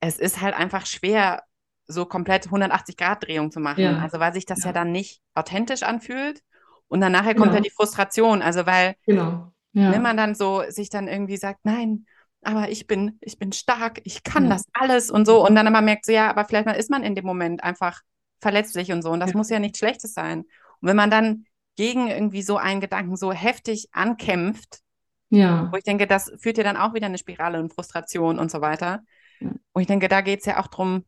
es 0.00 0.18
ist 0.18 0.40
halt 0.40 0.54
einfach 0.54 0.86
schwer, 0.86 1.42
so 1.86 2.06
komplett 2.06 2.50
180-Grad-Drehung 2.50 3.50
zu 3.50 3.60
machen. 3.60 3.82
Ja. 3.82 3.98
Also 3.98 4.20
weil 4.20 4.32
sich 4.32 4.46
das 4.46 4.60
ja. 4.60 4.66
Ja. 4.66 4.72
dann 4.72 4.92
nicht 4.92 5.20
authentisch 5.34 5.82
anfühlt. 5.82 6.42
Und 6.90 7.00
dann 7.00 7.12
nachher 7.12 7.34
kommt 7.34 7.48
ja 7.52 7.58
Genau. 7.58 7.62
die 7.64 7.70
Frustration. 7.70 8.42
Also 8.42 8.66
weil 8.66 8.94
Genau. 9.06 9.52
Ja. 9.72 9.92
wenn 9.92 10.02
man 10.02 10.16
dann 10.16 10.34
so 10.34 10.62
sich 10.68 10.90
dann 10.90 11.06
irgendwie 11.08 11.36
sagt, 11.36 11.60
nein, 11.64 12.06
aber 12.42 12.68
ich 12.70 12.86
bin, 12.86 13.16
ich 13.20 13.38
bin 13.38 13.52
stark, 13.52 14.00
ich 14.04 14.22
kann 14.24 14.44
Ja. 14.44 14.50
das 14.50 14.64
alles 14.72 15.10
und 15.10 15.24
so. 15.24 15.46
Und 15.46 15.54
dann 15.54 15.66
aber 15.68 15.80
merkt 15.80 16.04
so, 16.06 16.12
ja, 16.12 16.28
aber 16.28 16.44
vielleicht 16.44 16.66
ist 16.76 16.90
man 16.90 17.02
in 17.04 17.14
dem 17.14 17.24
Moment 17.24 17.62
einfach 17.62 18.00
verletzlich 18.40 18.90
und 18.92 19.02
so. 19.02 19.10
Und 19.10 19.20
das 19.20 19.30
Ja. 19.30 19.36
muss 19.36 19.50
ja 19.50 19.58
nichts 19.60 19.78
Schlechtes 19.78 20.12
sein. 20.14 20.40
Und 20.80 20.88
wenn 20.88 20.96
man 20.96 21.10
dann 21.10 21.44
gegen 21.76 22.08
irgendwie 22.08 22.42
so 22.42 22.56
einen 22.56 22.80
Gedanken 22.80 23.16
so 23.16 23.32
heftig 23.32 23.88
ankämpft, 23.92 24.80
Ja. 25.28 25.68
wo 25.70 25.76
ich 25.76 25.84
denke, 25.84 26.08
das 26.08 26.32
führt 26.40 26.58
ja 26.58 26.64
dann 26.64 26.76
auch 26.76 26.92
wieder 26.94 27.06
eine 27.06 27.18
Spirale 27.18 27.60
und 27.60 27.72
Frustration 27.72 28.38
und 28.40 28.50
so 28.50 28.60
weiter. 28.60 29.04
Ja. 29.38 29.50
Und 29.72 29.80
ich 29.82 29.86
denke, 29.86 30.08
da 30.08 30.20
geht 30.22 30.40
es 30.40 30.46
ja 30.46 30.58
auch 30.58 30.66
drum, 30.66 31.04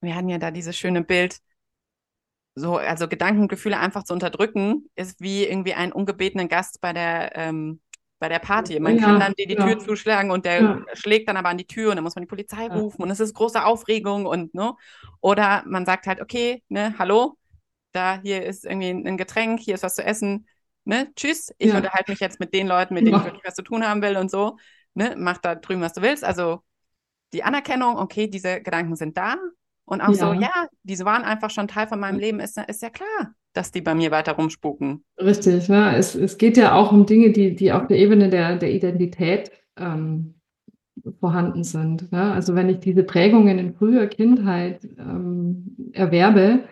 wir 0.00 0.14
hatten 0.14 0.30
ja 0.30 0.38
da 0.38 0.50
dieses 0.50 0.76
schöne 0.76 1.02
Bild, 1.02 1.38
so, 2.54 2.76
also 2.76 3.08
Gedanken 3.08 3.42
und 3.42 3.48
Gefühle 3.48 3.78
einfach 3.78 4.04
zu 4.04 4.12
unterdrücken, 4.12 4.86
ist 4.94 5.20
wie 5.20 5.44
irgendwie 5.46 5.74
einen 5.74 5.92
ungebetenen 5.92 6.48
Gast 6.48 6.80
bei 6.80 6.92
der, 6.92 7.36
ähm, 7.36 7.80
bei 8.18 8.28
der 8.28 8.38
Party. 8.38 8.78
Man 8.80 8.96
Ja, 8.98 8.98
kann 8.98 9.18
dann 9.18 9.32
die, 9.38 9.46
die 9.46 9.56
ja. 9.56 9.58
Tür 9.58 9.78
zuschlagen 9.78 10.30
und 10.30 10.44
der 10.44 10.62
Ja. 10.62 10.86
schlägt 10.94 11.28
dann 11.28 11.36
aber 11.36 11.48
an 11.48 11.58
die 11.58 11.66
Tür 11.66 11.90
und 11.90 11.96
dann 11.96 12.04
muss 12.04 12.14
man 12.14 12.22
die 12.22 12.28
Polizei 12.28 12.68
rufen 12.68 13.02
und 13.02 13.10
es 13.10 13.20
ist 13.20 13.34
große 13.34 13.64
Aufregung 13.64 14.26
und, 14.26 14.54
ne? 14.54 14.74
Oder 15.20 15.62
man 15.66 15.86
sagt 15.86 16.06
halt, 16.06 16.20
okay, 16.20 16.62
ne, 16.68 16.94
hallo, 16.98 17.36
da, 17.92 18.20
hier 18.22 18.44
ist 18.44 18.64
irgendwie 18.64 18.90
ein 18.90 19.16
Getränk, 19.16 19.60
hier 19.60 19.74
ist 19.74 19.82
was 19.82 19.94
zu 19.94 20.04
essen, 20.04 20.46
ne, 20.84 21.12
tschüss, 21.16 21.52
ich 21.58 21.74
unterhalte 21.74 22.10
mich 22.10 22.20
jetzt 22.20 22.40
mit 22.40 22.54
den 22.54 22.66
Leuten, 22.68 22.94
mit 22.94 23.06
denen 23.06 23.18
ich 23.18 23.24
wirklich 23.24 23.44
was 23.44 23.54
zu 23.54 23.62
tun 23.62 23.86
haben 23.86 24.02
will 24.02 24.16
und 24.16 24.30
so, 24.30 24.58
ne, 24.94 25.14
mach 25.18 25.38
da 25.38 25.54
drüben, 25.54 25.82
was 25.82 25.92
du 25.94 26.02
willst. 26.02 26.24
Also 26.24 26.62
die 27.32 27.44
Anerkennung, 27.44 27.96
okay, 27.98 28.28
diese 28.28 28.62
Gedanken 28.62 28.96
sind 28.96 29.16
da 29.16 29.36
und 29.92 30.00
auch 30.00 30.14
so, 30.14 30.32
Ja. 30.32 30.40
ja, 30.40 30.66
diese 30.82 31.04
waren 31.04 31.22
einfach 31.22 31.50
schon 31.50 31.68
Teil 31.68 31.86
von 31.86 32.00
meinem 32.00 32.18
Leben, 32.18 32.40
ist, 32.40 32.58
ist 32.66 32.82
ja 32.82 32.90
klar, 32.90 33.34
dass 33.52 33.70
die 33.70 33.82
bei 33.82 33.94
mir 33.94 34.10
weiter 34.10 34.32
rumspuken. 34.32 35.04
Richtig, 35.20 35.68
ne? 35.68 35.94
Es, 35.96 36.14
es 36.14 36.38
geht 36.38 36.56
ja 36.56 36.74
auch 36.74 36.92
um 36.92 37.04
Dinge, 37.04 37.30
die, 37.30 37.54
die 37.54 37.72
auf 37.72 37.86
der 37.86 37.98
Ebene 37.98 38.30
der, 38.30 38.56
der 38.56 38.72
Identität 38.72 39.52
ähm, 39.76 40.34
vorhanden 41.20 41.62
sind. 41.64 42.10
Ne? 42.10 42.32
Also 42.32 42.54
wenn 42.54 42.68
ich 42.68 42.80
diese 42.80 43.02
Prägungen 43.02 43.58
in 43.58 43.74
früher 43.74 44.06
Kindheit 44.06 44.84
ähm, 44.98 45.76
erwerbe, 45.92 46.64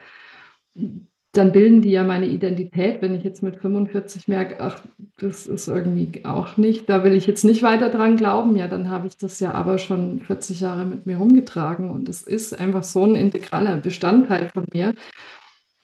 dann 1.32 1.52
bilden 1.52 1.80
die 1.80 1.90
ja 1.90 2.02
meine 2.02 2.26
Identität. 2.26 3.02
Wenn 3.02 3.14
ich 3.14 3.22
jetzt 3.22 3.42
mit 3.42 3.56
45 3.56 4.26
merke, 4.26 4.60
ach, 4.60 4.82
das 5.18 5.46
ist 5.46 5.68
irgendwie 5.68 6.24
auch 6.24 6.56
nicht, 6.56 6.88
da 6.88 7.04
will 7.04 7.14
ich 7.14 7.26
jetzt 7.26 7.44
nicht 7.44 7.62
weiter 7.62 7.88
dran 7.88 8.16
glauben, 8.16 8.56
ja, 8.56 8.66
dann 8.66 8.90
habe 8.90 9.06
ich 9.06 9.16
das 9.16 9.38
ja 9.38 9.52
aber 9.52 9.78
schon 9.78 10.20
40 10.22 10.60
Jahre 10.60 10.84
mit 10.84 11.06
mir 11.06 11.18
rumgetragen 11.18 11.90
und 11.90 12.08
es 12.08 12.22
ist 12.22 12.58
einfach 12.58 12.82
so 12.82 13.04
ein 13.04 13.14
integraler 13.14 13.76
Bestandteil 13.76 14.48
von 14.48 14.64
mir, 14.72 14.94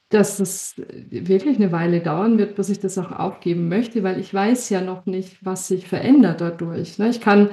dass 0.08 0.40
es 0.40 0.74
wirklich 1.10 1.56
eine 1.56 1.72
Weile 1.72 2.00
dauern 2.00 2.38
wird, 2.38 2.56
bis 2.56 2.68
ich 2.68 2.80
das 2.80 2.98
auch 2.98 3.12
aufgeben 3.12 3.68
möchte, 3.68 4.02
weil 4.02 4.20
ich 4.20 4.32
weiß 4.32 4.70
ja 4.70 4.80
noch 4.80 5.06
nicht, 5.06 5.44
was 5.44 5.68
sich 5.68 5.88
verändert 5.88 6.40
dadurch. 6.40 6.98
Ne? 6.98 7.08
Ich 7.08 7.20
kann 7.20 7.50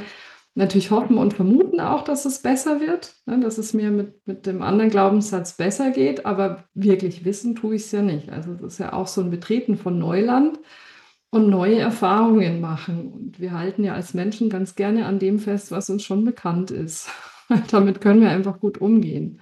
natürlich 0.56 0.92
hoffen 0.92 1.18
und 1.18 1.34
vermuten 1.34 1.80
auch, 1.80 2.04
dass 2.04 2.26
es 2.26 2.42
besser 2.42 2.80
wird, 2.80 3.16
ne? 3.26 3.40
dass 3.40 3.58
es 3.58 3.74
mir 3.74 3.92
mit, 3.92 4.26
mit 4.28 4.46
dem 4.46 4.62
anderen 4.62 4.92
Glaubenssatz 4.92 5.54
besser 5.58 5.92
geht, 5.92 6.26
aber 6.26 6.66
wirklich 6.74 7.26
wissen 7.26 7.56
tue 7.56 7.76
ich 7.76 7.84
es 7.84 7.92
ja 7.92 8.02
nicht. 8.02 8.30
Also 8.30 8.54
das 8.54 8.74
ist 8.74 8.78
ja 8.80 8.94
auch 8.94 9.08
so 9.08 9.22
ein 9.22 9.32
Betreten 9.32 9.78
von 9.78 9.98
Neuland 10.00 10.60
und 11.32 11.50
neue 11.50 11.80
Erfahrungen 11.80 12.62
machen. 12.62 13.12
Und 13.12 13.40
wir 13.40 13.54
halten 13.54 13.84
ja 13.84 13.94
als 13.96 14.14
Menschen 14.14 14.50
ganz 14.50 14.76
gerne 14.76 15.06
an 15.06 15.20
dem 15.20 15.40
fest, 15.40 15.72
was 15.72 15.90
uns 15.90 16.04
schon 16.04 16.26
bekannt 16.26 16.72
ist. 16.72 17.10
Damit 17.72 18.02
können 18.02 18.22
wir 18.22 18.30
einfach 18.30 18.60
gut 18.60 18.80
umgehen. 18.80 19.42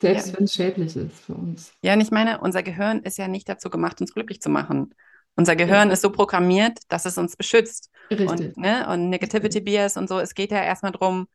Selbst 0.00 0.32
Ja. 0.32 0.38
wenn 0.38 0.44
es 0.44 0.54
schädlich 0.54 0.96
ist 0.96 1.20
für 1.20 1.34
uns. 1.34 1.72
Ja, 1.82 1.94
und 1.94 2.00
ich 2.00 2.10
meine, 2.10 2.40
unser 2.40 2.62
Gehirn 2.62 3.00
ist 3.02 3.18
ja 3.18 3.28
nicht 3.28 3.48
dazu 3.48 3.70
gemacht, 3.70 4.00
uns 4.00 4.12
glücklich 4.14 4.40
zu 4.40 4.50
machen. 4.50 4.94
Unser 5.36 5.56
Gehirn 5.56 5.90
ist 5.90 6.02
so 6.02 6.10
programmiert, 6.10 6.78
dass 6.88 7.04
es 7.06 7.16
uns 7.18 7.36
beschützt. 7.36 7.90
Richtig. 8.10 8.28
Und, 8.28 8.56
ne, 8.56 8.88
und 8.88 9.08
Negativity 9.10 9.60
Bias 9.60 9.96
und 9.96 10.08
so, 10.08 10.18
es 10.18 10.34
geht 10.34 10.50
ja 10.50 10.62
erstmal 10.62 10.92
darum, 10.92 11.28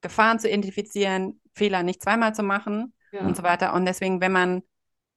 Gefahren 0.00 0.38
zu 0.38 0.48
identifizieren, 0.48 1.40
Fehler 1.54 1.82
nicht 1.82 2.02
zweimal 2.02 2.34
zu 2.34 2.42
machen 2.42 2.94
Ja. 3.12 3.20
und 3.20 3.36
so 3.36 3.42
weiter. 3.42 3.74
Und 3.74 3.84
deswegen, 3.86 4.20
wenn 4.20 4.32
man 4.32 4.62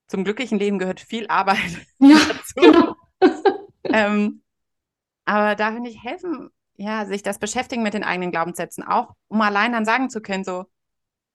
zum 0.07 0.23
glücklichen 0.23 0.59
Leben 0.59 0.79
gehört 0.79 0.99
viel 0.99 1.27
Arbeit 1.27 1.57
Ja, 1.99 2.17
dazu. 2.27 2.55
genau. 2.55 2.95
Ähm, 3.85 4.41
aber 5.25 5.55
da 5.55 5.71
finde 5.73 5.89
ich 5.89 6.03
helfen, 6.03 6.49
ja, 6.75 7.05
sich 7.05 7.21
das 7.23 7.39
beschäftigen 7.39 7.83
mit 7.83 7.93
den 7.93 8.03
eigenen 8.03 8.31
Glaubenssätzen 8.31 8.83
auch, 8.83 9.13
um 9.27 9.41
allein 9.41 9.71
dann 9.73 9.85
sagen 9.85 10.09
zu 10.09 10.21
können, 10.21 10.43
so, 10.43 10.65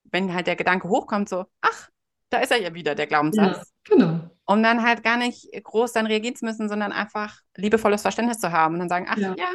wenn 0.05 0.35
halt 0.35 0.47
der 0.47 0.57
Gedanke 0.57 0.89
hochkommt, 0.89 1.29
so, 1.29 1.45
ach, 1.61 1.91
da 2.31 2.39
ist 2.41 2.51
er 2.51 2.61
ja 2.61 2.75
wieder, 2.75 2.95
der 2.95 3.05
Ja, 3.05 3.09
Glaubenssatz. 3.09 3.73
genau. 3.85 4.31
Um 4.49 4.63
dann 4.63 4.83
halt 4.83 5.05
gar 5.05 5.19
nicht 5.19 5.51
groß 5.63 5.93
dann 5.93 6.07
reagieren 6.07 6.37
zu 6.37 6.47
müssen, 6.47 6.71
sondern 6.71 6.93
einfach 6.93 7.39
liebevolles 7.57 8.03
Verständnis 8.03 8.39
zu 8.39 8.53
haben 8.53 8.75
und 8.75 8.81
dann 8.81 8.89
sagen, 8.89 9.07
ach 9.11 9.19
Ja. 9.19 9.35
ja, 9.37 9.47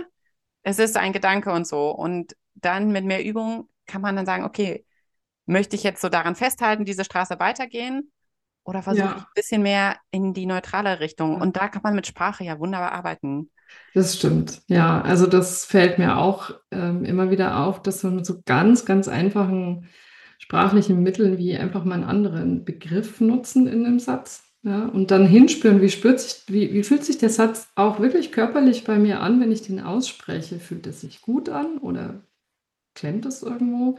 es 0.63 0.79
ist 0.79 0.97
ein 0.97 1.13
Gedanke 1.13 1.51
und 1.51 1.67
so. 1.67 1.91
Und 1.91 2.36
dann 2.56 2.91
mit 2.91 3.06
mehr 3.06 3.23
Übung 3.25 3.69
kann 3.88 4.01
man 4.01 4.15
dann 4.15 4.25
sagen, 4.25 4.43
okay, 4.45 4.86
möchte 5.45 5.75
ich 5.75 5.84
jetzt 5.84 6.01
so 6.01 6.10
daran 6.10 6.36
festhalten, 6.36 6.86
diese 6.86 7.06
Straße 7.06 7.39
weitergehen? 7.39 8.12
Oder 8.65 8.84
versuche 8.84 9.10
Ja. 9.10 9.17
ich 9.17 9.23
ein 9.23 9.32
bisschen 9.36 9.63
mehr 9.63 9.97
in 10.12 10.34
die 10.34 10.45
neutrale 10.45 10.99
Richtung? 11.01 11.41
Und 11.41 11.58
da 11.58 11.69
kann 11.69 11.82
man 11.84 11.95
mit 11.95 12.08
Sprache 12.08 12.43
ja 12.45 12.60
wunderbar 12.60 12.93
arbeiten. 12.93 13.51
Das 13.93 14.15
stimmt. 14.17 14.62
Ja, 14.67 15.01
also 15.01 15.27
das 15.27 15.65
fällt 15.65 15.99
mir 15.99 16.17
auch 16.17 16.51
ähm, 16.71 17.06
immer 17.06 17.29
wieder 17.29 17.60
auf, 17.60 17.82
dass 17.82 18.03
wir 18.03 18.10
mit 18.12 18.25
so 18.25 18.41
ganz, 18.45 18.86
ganz 18.86 19.08
einfachen 19.08 19.88
sprachlichen 20.39 21.01
Mitteln 21.03 21.38
wie 21.38 21.56
einfach 21.58 21.84
mal 21.86 21.95
einen 21.95 22.03
anderen 22.03 22.65
Begriff 22.65 23.21
nutzen 23.21 23.67
in 23.67 23.86
einem 23.86 23.99
Satz. 23.99 24.43
Ja, 24.65 24.86
und 24.86 25.12
dann 25.12 25.26
hinspüren, 25.26 25.82
wie, 25.82 25.89
spürt 25.89 26.21
sich, 26.21 26.43
wie, 26.47 26.73
wie 26.73 26.84
fühlt 26.84 27.04
sich 27.04 27.17
der 27.17 27.30
Satz 27.30 27.67
auch 27.76 27.99
wirklich 27.99 28.32
körperlich 28.32 28.86
bei 28.86 28.97
mir 28.97 29.19
an, 29.19 29.41
wenn 29.41 29.52
ich 29.52 29.62
den 29.62 29.82
ausspreche? 29.82 30.58
Fühlt 30.60 30.88
es 30.88 31.02
sich 31.02 31.21
gut 31.21 31.49
an 31.49 31.78
oder 31.80 32.21
klemmt 32.95 33.26
es 33.26 33.43
irgendwo? 33.43 33.97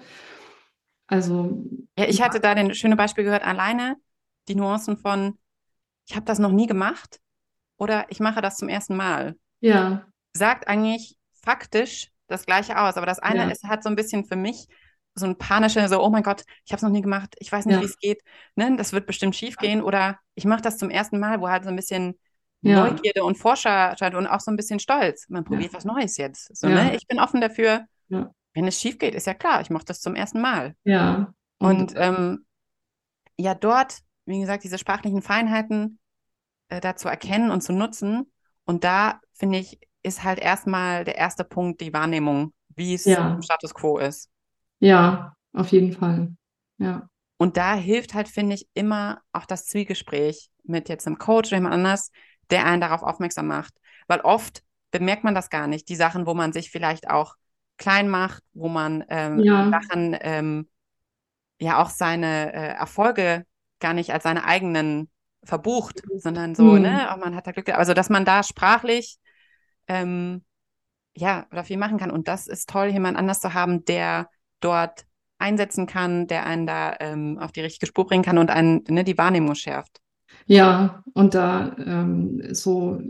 Also, 1.07 1.65
Ja, 1.99 2.07
ich 2.07 2.23
hatte 2.23 2.41
da 2.41 2.55
den 2.55 2.75
schöne 2.75 2.97
Beispiel 2.97 3.25
gehört, 3.25 3.45
alleine 3.45 3.97
die 4.49 4.55
Nuancen 4.55 4.97
von, 4.99 5.39
ich 6.07 6.17
habe 6.17 6.27
das 6.27 6.39
noch 6.39 6.53
nie 6.53 6.67
gemacht 6.67 7.21
oder 7.79 8.07
ich 8.11 8.21
mache 8.21 8.43
das 8.43 8.59
zum 8.59 8.69
ersten 8.69 8.97
Mal. 8.97 9.37
ja, 9.61 10.07
Sagt 10.35 10.69
eigentlich 10.69 11.17
faktisch 11.43 12.11
das 12.29 12.47
Gleiche 12.47 12.79
aus, 12.81 12.97
aber 12.97 13.07
das 13.07 13.19
eine 13.21 13.45
Ja. 13.45 13.53
ist, 13.53 13.65
hat 13.65 13.83
so 13.83 13.89
ein 13.91 13.97
bisschen 13.97 14.25
für 14.27 14.37
mich 14.37 14.67
so 15.15 15.27
ein 15.27 15.39
panische, 15.39 15.87
so, 15.89 16.03
oh 16.03 16.11
mein 16.11 16.23
Gott, 16.23 16.45
ich 16.65 16.73
habe 16.73 16.79
es 16.79 16.83
noch 16.83 16.91
nie 16.91 17.03
gemacht, 17.03 17.35
ich 17.39 17.51
weiß 17.53 17.67
nicht, 17.67 17.77
Ja. 17.77 17.81
wie 17.81 17.87
es 17.87 17.99
geht, 17.99 18.23
ne, 18.57 18.77
das 18.77 18.93
wird 18.93 19.07
bestimmt 19.07 19.37
schief 19.37 19.57
gehen 19.57 19.83
oder 19.83 20.19
ich 20.35 20.45
mache 20.45 20.63
das 20.63 20.77
zum 20.79 20.91
ersten 20.91 21.21
Mal, 21.21 21.41
wo 21.41 21.49
halt 21.49 21.65
so 21.65 21.71
ein 21.71 21.77
bisschen 21.77 22.19
Ja. 22.63 22.81
Neugierde 22.89 23.25
und 23.25 23.37
Forscherscheid 23.37 24.15
und 24.15 24.27
auch 24.27 24.41
so 24.41 24.51
ein 24.51 24.57
bisschen 24.57 24.81
Stolz. 24.81 25.29
Man 25.29 25.45
probiert 25.45 25.75
was 25.75 25.85
Neues 25.85 26.17
jetzt. 26.17 26.57
So, 26.57 26.67
Ja. 26.67 26.85
ne? 26.85 26.97
Ich 26.97 27.07
bin 27.07 27.21
offen 27.21 27.41
dafür. 27.43 27.85
Ja. 28.09 28.31
Wenn 28.55 28.67
es 28.67 28.81
schief 28.81 28.99
geht, 28.99 29.15
ist 29.15 29.27
ja 29.27 29.35
klar, 29.35 29.61
ich 29.61 29.69
mache 29.71 29.85
das 29.85 30.01
zum 30.01 30.15
ersten 30.15 30.41
Mal. 30.41 30.75
ja. 30.85 31.33
Und 31.59 31.93
ähm, 31.97 32.47
ja, 33.39 33.55
dort, 33.55 33.99
wie 34.27 34.41
gesagt, 34.41 34.65
diese 34.65 34.79
sprachlichen 34.79 35.23
Feinheiten 35.23 35.99
äh, 36.69 36.81
da 36.81 36.97
zu 36.97 37.09
erkennen 37.09 37.51
und 37.51 37.61
zu 37.63 37.73
nutzen. 37.73 38.33
Und 38.65 38.83
da, 38.85 39.21
finde 39.35 39.59
ich, 39.59 39.79
ist 40.03 40.25
halt 40.25 40.39
erstmal 40.39 41.05
der 41.05 41.17
erste 41.17 41.45
Punkt 41.45 41.81
die 41.81 41.93
Wahrnehmung, 41.93 42.53
wie 42.77 42.95
es 42.95 43.05
Ja. 43.05 43.35
im 43.35 43.43
Status 43.43 43.75
quo 43.75 43.99
ist. 43.99 44.31
Ja, 44.81 45.35
auf 45.53 45.69
jeden 45.69 45.93
Fall. 45.93 46.35
Ja. 46.79 47.09
Und 47.37 47.57
da 47.57 47.75
hilft 47.75 48.15
halt, 48.15 48.29
finde 48.29 48.55
ich, 48.55 48.69
immer 48.75 49.21
auch 49.33 49.45
das 49.47 49.67
Zwiegespräch 49.67 50.51
mit 50.65 50.89
jetzt 50.89 51.07
einem 51.07 51.19
Coach 51.19 51.49
oder 51.51 51.57
jemand 51.59 51.75
anders, 51.75 52.11
der 52.51 52.65
einen 52.65 52.81
darauf 52.81 53.03
aufmerksam 53.03 53.47
macht. 53.47 53.75
Weil 54.07 54.21
oft 54.21 54.63
bemerkt 54.91 55.25
man 55.25 55.35
das 55.35 55.51
gar 55.51 55.67
nicht. 55.67 55.89
Die 55.89 55.97
Sachen, 55.97 56.27
wo 56.27 56.35
man 56.35 56.53
sich 56.53 56.71
vielleicht 56.71 57.11
auch 57.11 57.35
klein 57.77 58.09
macht, 58.09 58.43
wo 58.53 58.69
man 58.69 59.05
ähm, 59.09 59.41
Ja. 59.43 59.71
Sachen, 59.71 60.17
ähm, 60.21 60.69
ja 61.61 61.83
auch 61.83 61.91
seine 61.91 62.53
äh, 62.53 62.75
Erfolge 62.75 63.47
gar 63.81 63.95
nicht 63.95 64.13
als 64.13 64.25
seine 64.25 64.45
eigenen 64.45 65.11
verbucht, 65.45 66.03
sondern 66.17 66.55
so, 66.55 66.75
Mhm. 66.75 66.83
ne, 66.83 67.09
oh, 67.15 67.19
man 67.19 67.35
hat 67.35 67.47
da 67.47 67.53
Glück. 67.53 67.69
Also, 67.71 67.95
dass 67.95 68.09
man 68.11 68.25
da 68.25 68.43
sprachlich 68.43 69.19
ähm, 69.89 70.45
ja, 71.17 71.47
oder 71.53 71.65
viel 71.65 71.77
machen 71.77 71.99
kann. 71.99 72.11
Und 72.11 72.29
das 72.29 72.47
ist 72.47 72.69
toll, 72.69 72.89
jemand 72.89 73.17
anders 73.17 73.41
zu 73.41 73.55
haben, 73.55 73.85
der 73.85 74.29
dort 74.65 75.05
einsetzen 75.39 75.87
kann, 75.87 76.27
der 76.27 76.47
einen 76.47 76.67
da 76.67 76.97
ähm, 77.01 77.39
auf 77.39 77.53
die 77.53 77.61
richtige 77.61 77.87
Spur 77.87 78.07
bringen 78.07 78.25
kann 78.25 78.39
und 78.39 78.51
einen 78.51 78.85
ne, 78.89 79.05
die 79.05 79.19
Wahrnehmung 79.19 79.55
schärft. 79.55 80.01
Ja, 80.47 81.03
und 81.15 81.35
da 81.35 81.77
ähm, 81.79 82.43
so 82.53 83.01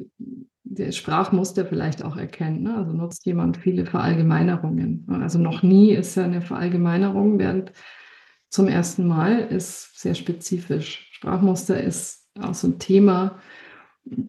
der 0.65 0.93
Sprachmuster 0.93 1.67
vielleicht 1.67 2.03
auch 2.03 2.17
erkennen. 2.17 2.63
Ne? 2.63 2.77
Also 2.77 2.93
nutzt 2.93 3.25
jemand 3.27 3.57
viele 3.57 3.87
Verallgemeinerungen. 3.87 5.07
Also 5.23 5.39
noch 5.39 5.63
nie 5.63 5.93
ist 5.93 6.17
ja 6.17 6.25
eine 6.25 6.43
Verallgemeinerung, 6.43 7.39
während 7.39 7.73
zum 8.49 8.69
ersten 8.69 9.07
Mal 9.07 9.41
ist 9.41 10.01
sehr 10.01 10.15
spezifisch. 10.15 11.11
Sprachmuster 11.13 11.83
ist 11.83 12.29
auch 12.41 12.55
so 12.55 12.69
ein 12.69 12.79
Thema, 12.79 13.39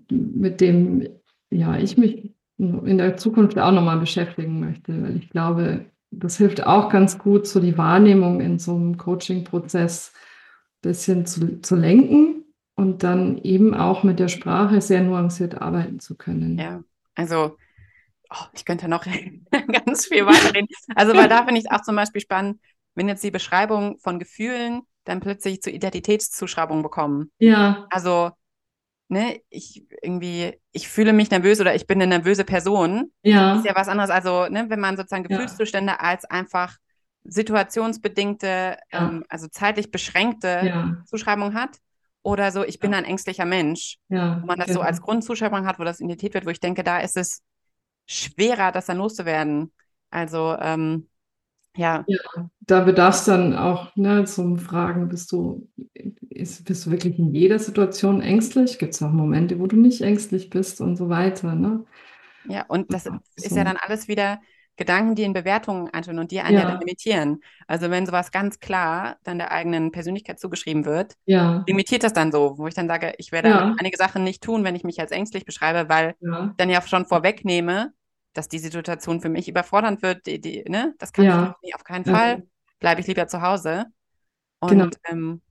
mit 0.10 0.62
dem 0.62 1.08
ja 1.50 1.78
ich 1.78 1.98
mich 1.98 2.34
in 2.58 2.98
der 2.98 3.18
Zukunft 3.18 3.58
auch 3.60 3.72
nochmal 3.72 4.00
beschäftigen 4.00 4.60
möchte, 4.60 5.02
weil 5.04 5.18
ich 5.18 5.30
glaube, 5.30 5.86
das 6.20 6.38
hilft 6.38 6.66
auch 6.66 6.90
ganz 6.90 7.18
gut, 7.18 7.48
so 7.48 7.60
die 7.60 7.78
Wahrnehmung 7.78 8.42
in 8.42 8.60
so 8.60 8.76
einem 8.76 8.98
Coaching-Prozess 8.98 10.14
ein 10.14 10.82
bisschen 10.82 11.26
zu, 11.26 11.62
zu 11.62 11.76
lenken 11.76 12.46
und 12.76 13.04
dann 13.04 13.38
eben 13.40 13.74
auch 13.74 14.04
mit 14.04 14.20
der 14.20 14.28
Sprache 14.28 14.82
sehr 14.82 15.02
nuanciert 15.02 15.62
arbeiten 15.62 16.00
zu 16.00 16.16
können. 16.16 16.58
Ja, 16.58 16.84
also 17.16 17.58
oh, 18.30 18.46
ich 18.54 18.66
könnte 18.66 18.88
noch 18.88 19.06
ganz 19.86 20.08
viel 20.08 20.26
weiterreden. 20.26 20.68
Also, 20.96 21.14
weil 21.14 21.30
da 21.30 21.46
finde 21.46 21.62
ich 21.62 21.72
auch 21.72 21.82
zum 21.82 21.96
Beispiel 21.96 22.22
spannend, 22.22 22.60
wenn 22.96 23.08
jetzt 23.08 23.24
die 23.24 23.32
Beschreibung 23.32 23.98
von 24.00 24.20
Gefühlen 24.20 24.82
dann 25.04 25.20
plötzlich 25.20 25.62
zu 25.62 25.70
Identitätszuschreibungen 25.70 26.84
bekommen. 26.84 27.32
Ja. 27.40 27.88
Also, 27.90 28.32
ne, 29.08 29.42
ich 29.50 29.86
irgendwie, 30.02 30.60
ich 30.72 30.88
fühle 30.88 31.14
mich 31.14 31.30
nervös 31.32 31.62
oder 31.62 31.76
ich 31.76 31.88
bin 31.88 32.02
eine 32.02 32.18
nervöse 32.18 32.44
Person. 32.44 33.12
Ja. 33.24 33.58
Ist 33.58 33.66
ja 33.66 33.76
was 33.76 33.88
anderes. 33.88 34.10
Also, 34.10 34.48
ne, 34.48 34.66
wenn 34.70 34.80
man 34.80 34.98
sozusagen 34.98 35.24
Gefühlszustände 35.24 35.94
ja. 35.94 36.00
als 36.00 36.26
einfach 36.26 36.76
situationsbedingte, 37.24 38.78
ja. 38.92 39.08
ähm, 39.08 39.24
also 39.30 39.48
zeitlich 39.48 39.92
beschränkte 39.92 40.62
ja. 40.64 40.98
Zuschreibung 41.06 41.54
hat. 41.54 41.78
Oder 42.22 42.52
so, 42.52 42.64
ich 42.64 42.80
bin 42.80 42.96
ein 42.96 43.04
ängstlicher 43.04 43.46
Mensch. 43.46 44.00
Ja, 44.10 44.42
wo 44.42 44.48
man 44.48 44.58
das 44.58 44.68
genau. 44.68 44.80
so 44.80 44.86
als 44.86 45.00
Grundzuschreibung 45.00 45.68
hat, 45.68 45.78
wo 45.78 45.84
das 45.84 46.00
Identität 46.00 46.34
wird, 46.34 46.48
wo 46.48 46.50
ich 46.50 46.60
denke, 46.60 46.84
da 46.84 47.00
ist 47.00 47.18
es 47.18 47.44
schwerer, 48.08 48.72
das 48.72 48.88
dann 48.88 48.98
loszuwerden. 48.98 49.72
Also, 50.10 50.58
ähm, 50.60 51.08
ja. 51.76 52.04
ja. 52.08 52.50
Da 52.62 52.82
bedarf 52.82 53.16
es 53.16 53.26
dann 53.26 53.56
auch 53.56 53.96
ne, 53.96 54.26
zum 54.26 54.58
Fragen, 54.58 55.10
bist 55.10 55.32
du, 55.32 55.68
ist, 56.30 56.66
bist 56.66 56.86
du 56.86 56.92
wirklich 56.92 57.20
in 57.20 57.34
jeder 57.34 57.60
Situation 57.60 58.22
ängstlich? 58.22 58.80
Gibt 58.80 58.94
es 58.94 59.02
auch 59.04 59.12
Momente, 59.12 59.60
wo 59.60 59.68
du 59.68 59.76
nicht 59.76 60.02
ängstlich 60.02 60.50
bist 60.50 60.82
und 60.82 60.96
so 60.96 61.10
weiter. 61.10 61.56
Ne? 61.56 61.86
Ja, 62.48 62.66
und 62.68 62.94
das 62.94 63.06
so. 63.06 63.12
ist 63.36 63.56
ja 63.56 63.64
dann 63.64 63.78
alles 63.78 64.08
wieder 64.08 64.40
Gedanken, 64.78 65.16
die 65.16 65.24
in 65.24 65.34
Bewertungen 65.34 65.90
anschauen 65.94 66.20
und 66.20 66.32
die 66.32 66.42
einen 66.42 66.56
ja. 66.56 66.64
ja 66.64 66.72
dann 66.72 66.80
limitieren. 66.80 67.42
Also 67.66 67.90
wenn 67.90 68.06
sowas 68.06 68.32
ganz 68.32 68.60
klar 68.60 69.18
dann 69.24 69.38
der 69.38 69.52
eigenen 69.52 69.92
Persönlichkeit 69.92 70.40
zugeschrieben 70.40 70.86
wird, 70.86 71.14
ja. 71.26 71.64
limitiert 71.66 72.04
das 72.04 72.12
dann 72.14 72.32
so, 72.32 72.58
wo 72.58 72.68
ich 72.68 72.74
dann 72.74 72.88
sage, 72.88 73.14
ich 73.18 73.32
werde 73.32 73.50
ja. 73.50 73.76
einige 73.80 73.98
Sachen 73.98 74.24
nicht 74.24 74.44
tun, 74.44 74.64
wenn 74.64 74.76
ich 74.76 74.84
mich 74.84 75.00
als 75.00 75.12
ängstlich 75.12 75.46
beschreibe, 75.46 75.88
weil 75.88 76.16
dann 76.58 76.70
ja 76.70 76.82
schon 76.82 77.06
vorwegnehme, 77.06 77.94
dass 78.36 78.50
die 78.50 78.60
Situation 78.60 79.22
für 79.22 79.30
mich 79.30 79.48
überfordernd 79.48 80.04
wird. 80.04 80.28
Die, 80.28 80.40
die, 80.40 80.64
ne? 80.68 80.94
Das 81.00 81.14
kann 81.14 81.26
ja. 81.26 81.56
ich 81.58 81.68
nicht, 81.68 81.76
auf 81.76 81.84
keinen 81.84 82.06
Fall. 82.06 82.44
Bleibe 82.80 83.02
ich 83.02 83.08
lieber 83.08 83.28
zu 83.28 83.42
Hause. 83.42 83.86
Und 84.60 84.70
genau. 84.70 84.90
ähm, 85.08 85.42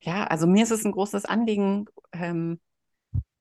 ja, 0.00 0.24
also 0.24 0.46
mir 0.46 0.62
ist 0.62 0.70
es 0.70 0.84
ein 0.84 0.92
großes 0.92 1.24
Anliegen, 1.24 1.86
ähm, 2.12 2.60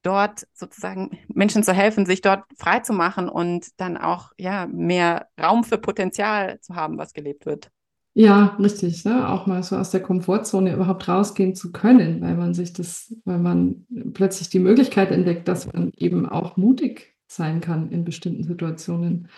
dort 0.03 0.47
sozusagen 0.53 1.19
Menschen 1.27 1.63
zu 1.63 1.73
helfen, 1.73 2.05
sich 2.05 2.21
dort 2.21 2.43
frei 2.57 2.79
zu 2.79 2.93
machen 2.93 3.29
und 3.29 3.67
dann 3.79 3.97
auch 3.97 4.31
ja 4.37 4.67
mehr 4.67 5.27
Raum 5.39 5.63
für 5.63 5.77
Potenzial 5.77 6.59
zu 6.61 6.75
haben, 6.75 6.97
was 6.97 7.13
gelebt 7.13 7.45
wird. 7.45 7.71
Ja, 8.13 8.57
richtig, 8.59 9.05
ne? 9.05 9.29
Auch 9.29 9.45
mal 9.45 9.63
so 9.63 9.77
aus 9.77 9.91
der 9.91 10.01
Komfortzone 10.01 10.73
überhaupt 10.73 11.07
rausgehen 11.07 11.55
zu 11.55 11.71
können, 11.71 12.19
weil 12.21 12.35
man 12.35 12.53
sich 12.53 12.73
das, 12.73 13.15
weil 13.23 13.39
man 13.39 13.85
plötzlich 14.13 14.49
die 14.49 14.59
Möglichkeit 14.59 15.11
entdeckt, 15.11 15.47
dass 15.47 15.71
man 15.71 15.93
eben 15.95 16.27
auch 16.27 16.57
mutig 16.57 17.11
sein 17.35 17.61
kann 17.61 17.89
in 17.91 18.03
bestimmten 18.03 18.43
Situationen. 18.43 19.29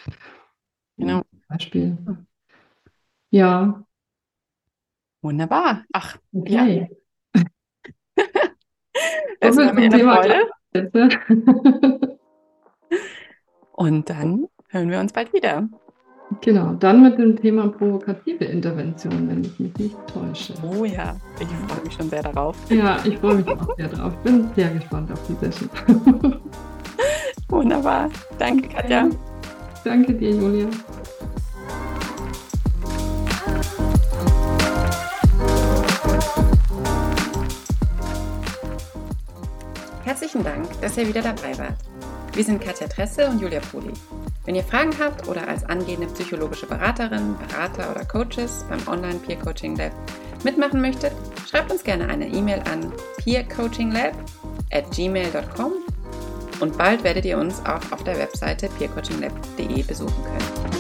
Genau. 0.97 1.21
Beispiel. 1.47 1.97
Ja. 3.29 3.83
Wunderbar. 5.21 5.85
Ach, 5.93 6.17
okay. 6.33 6.89
Ja. 7.35 7.43
das 9.39 9.57
war 9.57 9.73
mir 9.73 9.91
eine 9.91 9.99
Freude. 9.99 10.49
Und 13.73 14.09
dann 14.09 14.47
hören 14.69 14.89
wir 14.89 14.99
uns 14.99 15.13
bald 15.13 15.33
wieder. 15.33 15.67
Genau, 16.41 16.73
dann 16.73 17.03
mit 17.03 17.19
dem 17.19 17.39
Thema 17.39 17.67
provokative 17.67 18.45
Intervention, 18.45 19.29
wenn 19.29 19.43
ich 19.43 19.59
mich 19.59 19.75
nicht 19.77 19.95
täusche. 20.07 20.53
Oh 20.63 20.83
ja, 20.83 21.15
ich 21.39 21.47
freue 21.47 21.83
mich 21.83 21.93
schon 21.93 22.09
sehr 22.09 22.23
darauf. 22.23 22.57
Ja, 22.71 22.97
ich 23.05 23.17
freue 23.19 23.35
mich 23.35 23.47
auch 23.47 23.75
sehr 23.77 23.89
darauf. 23.89 24.15
Bin 24.23 24.49
sehr 24.55 24.69
gespannt 24.71 25.11
auf 25.11 25.19
die 25.27 25.35
Session. 25.35 25.69
Wunderbar. 27.53 28.09
Danke, 28.39 28.67
Katja. 28.67 29.09
Danke 29.83 30.13
dir, 30.13 30.31
Julia. 30.31 30.67
Herzlichen 40.03 40.43
Dank, 40.43 40.81
dass 40.81 40.97
ihr 40.97 41.07
wieder 41.07 41.21
dabei 41.21 41.55
wart. 41.59 41.77
Wir 42.33 42.43
sind 42.43 42.59
Katja 42.59 42.87
Tresse 42.87 43.29
und 43.29 43.39
Julia 43.39 43.59
Poli. 43.71 43.93
Wenn 44.45 44.55
ihr 44.55 44.63
Fragen 44.63 44.91
habt 44.99 45.27
oder 45.27 45.47
als 45.47 45.63
angehende 45.63 46.07
psychologische 46.07 46.65
Beraterin, 46.65 47.35
Berater 47.37 47.91
oder 47.91 48.03
Coaches 48.03 48.65
beim 48.67 48.85
Online 48.87 49.19
Peer 49.19 49.37
Coaching 49.37 49.75
Lab 49.75 49.91
mitmachen 50.43 50.81
möchtet, 50.81 51.13
schreibt 51.47 51.71
uns 51.71 51.83
gerne 51.83 52.07
eine 52.07 52.27
E-Mail 52.27 52.63
an 52.71 52.91
peercoachinglab 53.23 54.15
at 54.71 54.89
gmail.com 54.91 55.82
und 56.63 56.77
bald 56.77 57.03
werdet 57.03 57.25
ihr 57.25 57.37
uns 57.37 57.59
auch 57.65 57.91
auf 57.91 58.03
der 58.03 58.17
Webseite 58.17 58.69
peercoachinglab.de 58.79 59.83
besuchen 59.83 60.23
können. 60.23 60.72